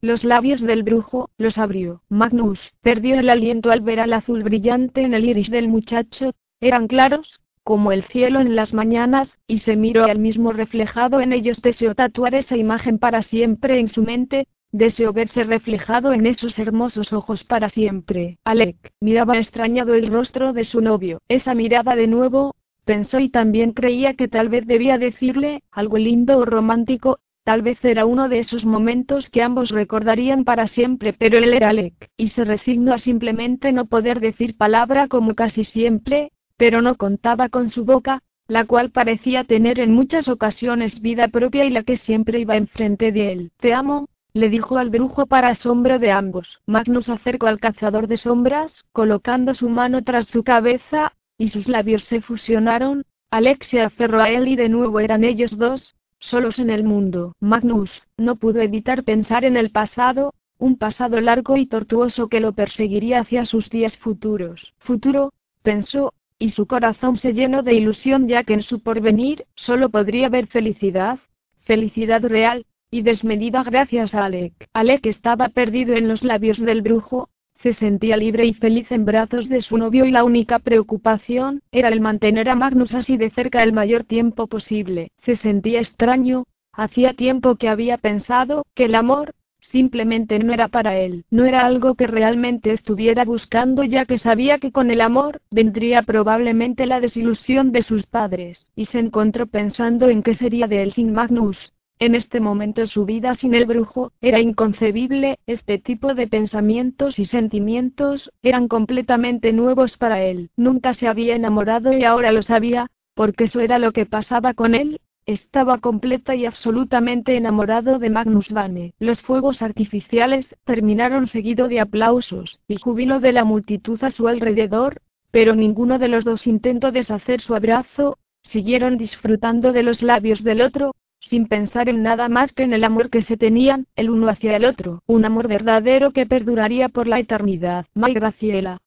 Los 0.00 0.24
labios 0.24 0.62
del 0.62 0.82
brujo, 0.82 1.28
los 1.36 1.58
abrió. 1.58 2.02
Magnus 2.08 2.78
perdió 2.80 3.20
el 3.20 3.28
aliento 3.28 3.70
al 3.70 3.82
ver 3.82 4.00
al 4.00 4.14
azul 4.14 4.42
brillante 4.42 5.02
en 5.02 5.12
el 5.12 5.26
iris 5.26 5.50
del 5.50 5.68
muchacho, 5.68 6.32
eran 6.58 6.88
claros, 6.88 7.40
como 7.62 7.92
el 7.92 8.04
cielo 8.04 8.40
en 8.40 8.56
las 8.56 8.72
mañanas, 8.72 9.38
y 9.46 9.58
se 9.58 9.76
miró 9.76 10.04
al 10.04 10.18
mismo 10.18 10.52
reflejado 10.52 11.20
en 11.20 11.34
ellos. 11.34 11.60
Deseó 11.60 11.94
tatuar 11.94 12.34
esa 12.34 12.56
imagen 12.56 12.98
para 12.98 13.22
siempre 13.22 13.78
en 13.78 13.88
su 13.88 14.02
mente, 14.02 14.48
Deseo 14.72 15.12
verse 15.12 15.42
reflejado 15.42 16.12
en 16.12 16.26
esos 16.26 16.56
hermosos 16.60 17.12
ojos 17.12 17.42
para 17.42 17.68
siempre. 17.68 18.38
Alec 18.44 18.92
miraba 19.00 19.36
extrañado 19.36 19.94
el 19.94 20.06
rostro 20.12 20.52
de 20.52 20.64
su 20.64 20.80
novio. 20.80 21.20
Esa 21.28 21.54
mirada 21.54 21.96
de 21.96 22.06
nuevo, 22.06 22.54
pensó 22.84 23.18
y 23.18 23.30
también 23.30 23.72
creía 23.72 24.14
que 24.14 24.28
tal 24.28 24.48
vez 24.48 24.68
debía 24.68 24.96
decirle 24.96 25.64
algo 25.72 25.98
lindo 25.98 26.38
o 26.38 26.44
romántico, 26.44 27.18
tal 27.42 27.62
vez 27.62 27.84
era 27.84 28.06
uno 28.06 28.28
de 28.28 28.38
esos 28.38 28.64
momentos 28.64 29.28
que 29.28 29.42
ambos 29.42 29.70
recordarían 29.70 30.44
para 30.44 30.68
siempre, 30.68 31.12
pero 31.14 31.38
él 31.38 31.52
era 31.52 31.70
Alec, 31.70 32.08
y 32.16 32.28
se 32.28 32.44
resignó 32.44 32.94
a 32.94 32.98
simplemente 32.98 33.72
no 33.72 33.86
poder 33.86 34.20
decir 34.20 34.56
palabra 34.56 35.08
como 35.08 35.34
casi 35.34 35.64
siempre, 35.64 36.30
pero 36.56 36.80
no 36.80 36.94
contaba 36.94 37.48
con 37.48 37.70
su 37.70 37.84
boca, 37.84 38.22
la 38.46 38.66
cual 38.66 38.92
parecía 38.92 39.42
tener 39.42 39.80
en 39.80 39.92
muchas 39.92 40.28
ocasiones 40.28 41.00
vida 41.00 41.26
propia 41.26 41.64
y 41.64 41.70
la 41.70 41.82
que 41.82 41.96
siempre 41.96 42.38
iba 42.38 42.56
enfrente 42.56 43.10
de 43.10 43.32
él. 43.32 43.52
Te 43.58 43.74
amo, 43.74 44.08
le 44.32 44.48
dijo 44.48 44.78
al 44.78 44.90
brujo 44.90 45.26
para 45.26 45.48
asombro 45.48 45.98
de 45.98 46.10
ambos. 46.10 46.60
Magnus 46.66 47.08
acercó 47.08 47.46
al 47.46 47.60
cazador 47.60 48.06
de 48.06 48.16
sombras, 48.16 48.84
colocando 48.92 49.54
su 49.54 49.68
mano 49.68 50.02
tras 50.02 50.28
su 50.28 50.44
cabeza, 50.44 51.12
y 51.38 51.48
sus 51.48 51.68
labios 51.68 52.04
se 52.04 52.20
fusionaron. 52.20 53.04
Alex 53.30 53.68
se 53.68 53.80
aferró 53.80 54.20
a 54.20 54.30
él 54.30 54.48
y 54.48 54.56
de 54.56 54.68
nuevo 54.68 55.00
eran 55.00 55.24
ellos 55.24 55.56
dos, 55.56 55.94
solos 56.18 56.58
en 56.58 56.70
el 56.70 56.84
mundo. 56.84 57.34
Magnus 57.40 57.90
no 58.16 58.36
pudo 58.36 58.60
evitar 58.60 59.04
pensar 59.04 59.44
en 59.44 59.56
el 59.56 59.70
pasado, 59.70 60.34
un 60.58 60.76
pasado 60.76 61.20
largo 61.20 61.56
y 61.56 61.66
tortuoso 61.66 62.28
que 62.28 62.40
lo 62.40 62.52
perseguiría 62.52 63.20
hacia 63.20 63.44
sus 63.44 63.70
días 63.70 63.96
futuros. 63.96 64.74
Futuro, 64.78 65.32
pensó, 65.62 66.12
y 66.38 66.50
su 66.50 66.66
corazón 66.66 67.16
se 67.16 67.32
llenó 67.32 67.62
de 67.62 67.74
ilusión 67.74 68.28
ya 68.28 68.44
que 68.44 68.54
en 68.54 68.62
su 68.62 68.82
porvenir 68.82 69.46
solo 69.54 69.88
podría 69.90 70.26
haber 70.26 70.46
felicidad, 70.46 71.18
felicidad 71.60 72.22
real, 72.24 72.66
y 72.90 73.02
desmedida 73.02 73.62
gracias 73.62 74.14
a 74.14 74.24
Alec. 74.24 74.52
Alec 74.72 75.06
estaba 75.06 75.48
perdido 75.48 75.94
en 75.94 76.08
los 76.08 76.24
labios 76.24 76.58
del 76.58 76.82
brujo, 76.82 77.28
se 77.62 77.74
sentía 77.74 78.16
libre 78.16 78.46
y 78.46 78.54
feliz 78.54 78.90
en 78.90 79.04
brazos 79.04 79.48
de 79.48 79.60
su 79.60 79.76
novio 79.76 80.06
y 80.06 80.10
la 80.10 80.24
única 80.24 80.58
preocupación 80.58 81.62
era 81.70 81.88
el 81.88 82.00
mantener 82.00 82.48
a 82.48 82.54
Magnus 82.54 82.94
así 82.94 83.16
de 83.16 83.30
cerca 83.30 83.62
el 83.62 83.72
mayor 83.72 84.04
tiempo 84.04 84.46
posible. 84.46 85.12
Se 85.18 85.36
sentía 85.36 85.78
extraño, 85.78 86.44
hacía 86.72 87.12
tiempo 87.12 87.56
que 87.56 87.68
había 87.68 87.98
pensado 87.98 88.64
que 88.74 88.86
el 88.86 88.94
amor, 88.94 89.34
simplemente 89.60 90.38
no 90.38 90.52
era 90.54 90.68
para 90.68 90.96
él, 90.96 91.26
no 91.30 91.44
era 91.44 91.66
algo 91.66 91.94
que 91.94 92.06
realmente 92.06 92.72
estuviera 92.72 93.24
buscando 93.24 93.84
ya 93.84 94.06
que 94.06 94.16
sabía 94.16 94.58
que 94.58 94.72
con 94.72 94.90
el 94.90 95.02
amor 95.02 95.42
vendría 95.50 96.02
probablemente 96.02 96.86
la 96.86 96.98
desilusión 96.98 97.72
de 97.72 97.82
sus 97.82 98.06
padres, 98.06 98.70
y 98.74 98.86
se 98.86 98.98
encontró 98.98 99.46
pensando 99.46 100.08
en 100.08 100.22
qué 100.22 100.34
sería 100.34 100.66
de 100.66 100.82
él 100.82 100.92
sin 100.94 101.12
Magnus. 101.12 101.74
En 102.02 102.14
este 102.14 102.40
momento 102.40 102.86
su 102.86 103.04
vida 103.04 103.34
sin 103.34 103.54
el 103.54 103.66
brujo 103.66 104.12
era 104.22 104.40
inconcebible, 104.40 105.38
este 105.46 105.76
tipo 105.76 106.14
de 106.14 106.26
pensamientos 106.26 107.18
y 107.18 107.26
sentimientos 107.26 108.32
eran 108.42 108.68
completamente 108.68 109.52
nuevos 109.52 109.98
para 109.98 110.22
él. 110.22 110.48
Nunca 110.56 110.94
se 110.94 111.08
había 111.08 111.36
enamorado 111.36 111.92
y 111.92 112.04
ahora 112.04 112.32
lo 112.32 112.40
sabía, 112.40 112.86
porque 113.14 113.44
eso 113.44 113.60
era 113.60 113.78
lo 113.78 113.92
que 113.92 114.06
pasaba 114.06 114.54
con 114.54 114.74
él. 114.74 115.02
Estaba 115.26 115.76
completa 115.76 116.34
y 116.34 116.46
absolutamente 116.46 117.36
enamorado 117.36 117.98
de 117.98 118.08
Magnus 118.08 118.50
Vane. 118.50 118.94
Los 118.98 119.20
fuegos 119.20 119.60
artificiales 119.60 120.56
terminaron 120.64 121.26
seguido 121.26 121.68
de 121.68 121.80
aplausos 121.80 122.60
y 122.66 122.76
júbilo 122.76 123.20
de 123.20 123.34
la 123.34 123.44
multitud 123.44 124.02
a 124.02 124.10
su 124.10 124.26
alrededor, 124.26 125.02
pero 125.30 125.54
ninguno 125.54 125.98
de 125.98 126.08
los 126.08 126.24
dos 126.24 126.46
intentó 126.46 126.92
deshacer 126.92 127.42
su 127.42 127.54
abrazo, 127.54 128.16
siguieron 128.42 128.96
disfrutando 128.96 129.74
de 129.74 129.82
los 129.82 130.00
labios 130.00 130.42
del 130.42 130.62
otro, 130.62 130.94
sin 131.20 131.46
pensar 131.46 131.88
en 131.88 132.02
nada 132.02 132.28
más 132.28 132.52
que 132.52 132.62
en 132.62 132.72
el 132.72 132.84
amor 132.84 133.10
que 133.10 133.22
se 133.22 133.36
tenían, 133.36 133.86
el 133.96 134.10
uno 134.10 134.28
hacia 134.28 134.56
el 134.56 134.64
otro, 134.64 135.02
un 135.06 135.24
amor 135.24 135.48
verdadero 135.48 136.12
que 136.12 136.26
perduraría 136.26 136.88
por 136.88 137.06
la 137.06 137.18
eternidad. 137.18 137.86
May 137.94 138.14
Graciela. 138.14 138.78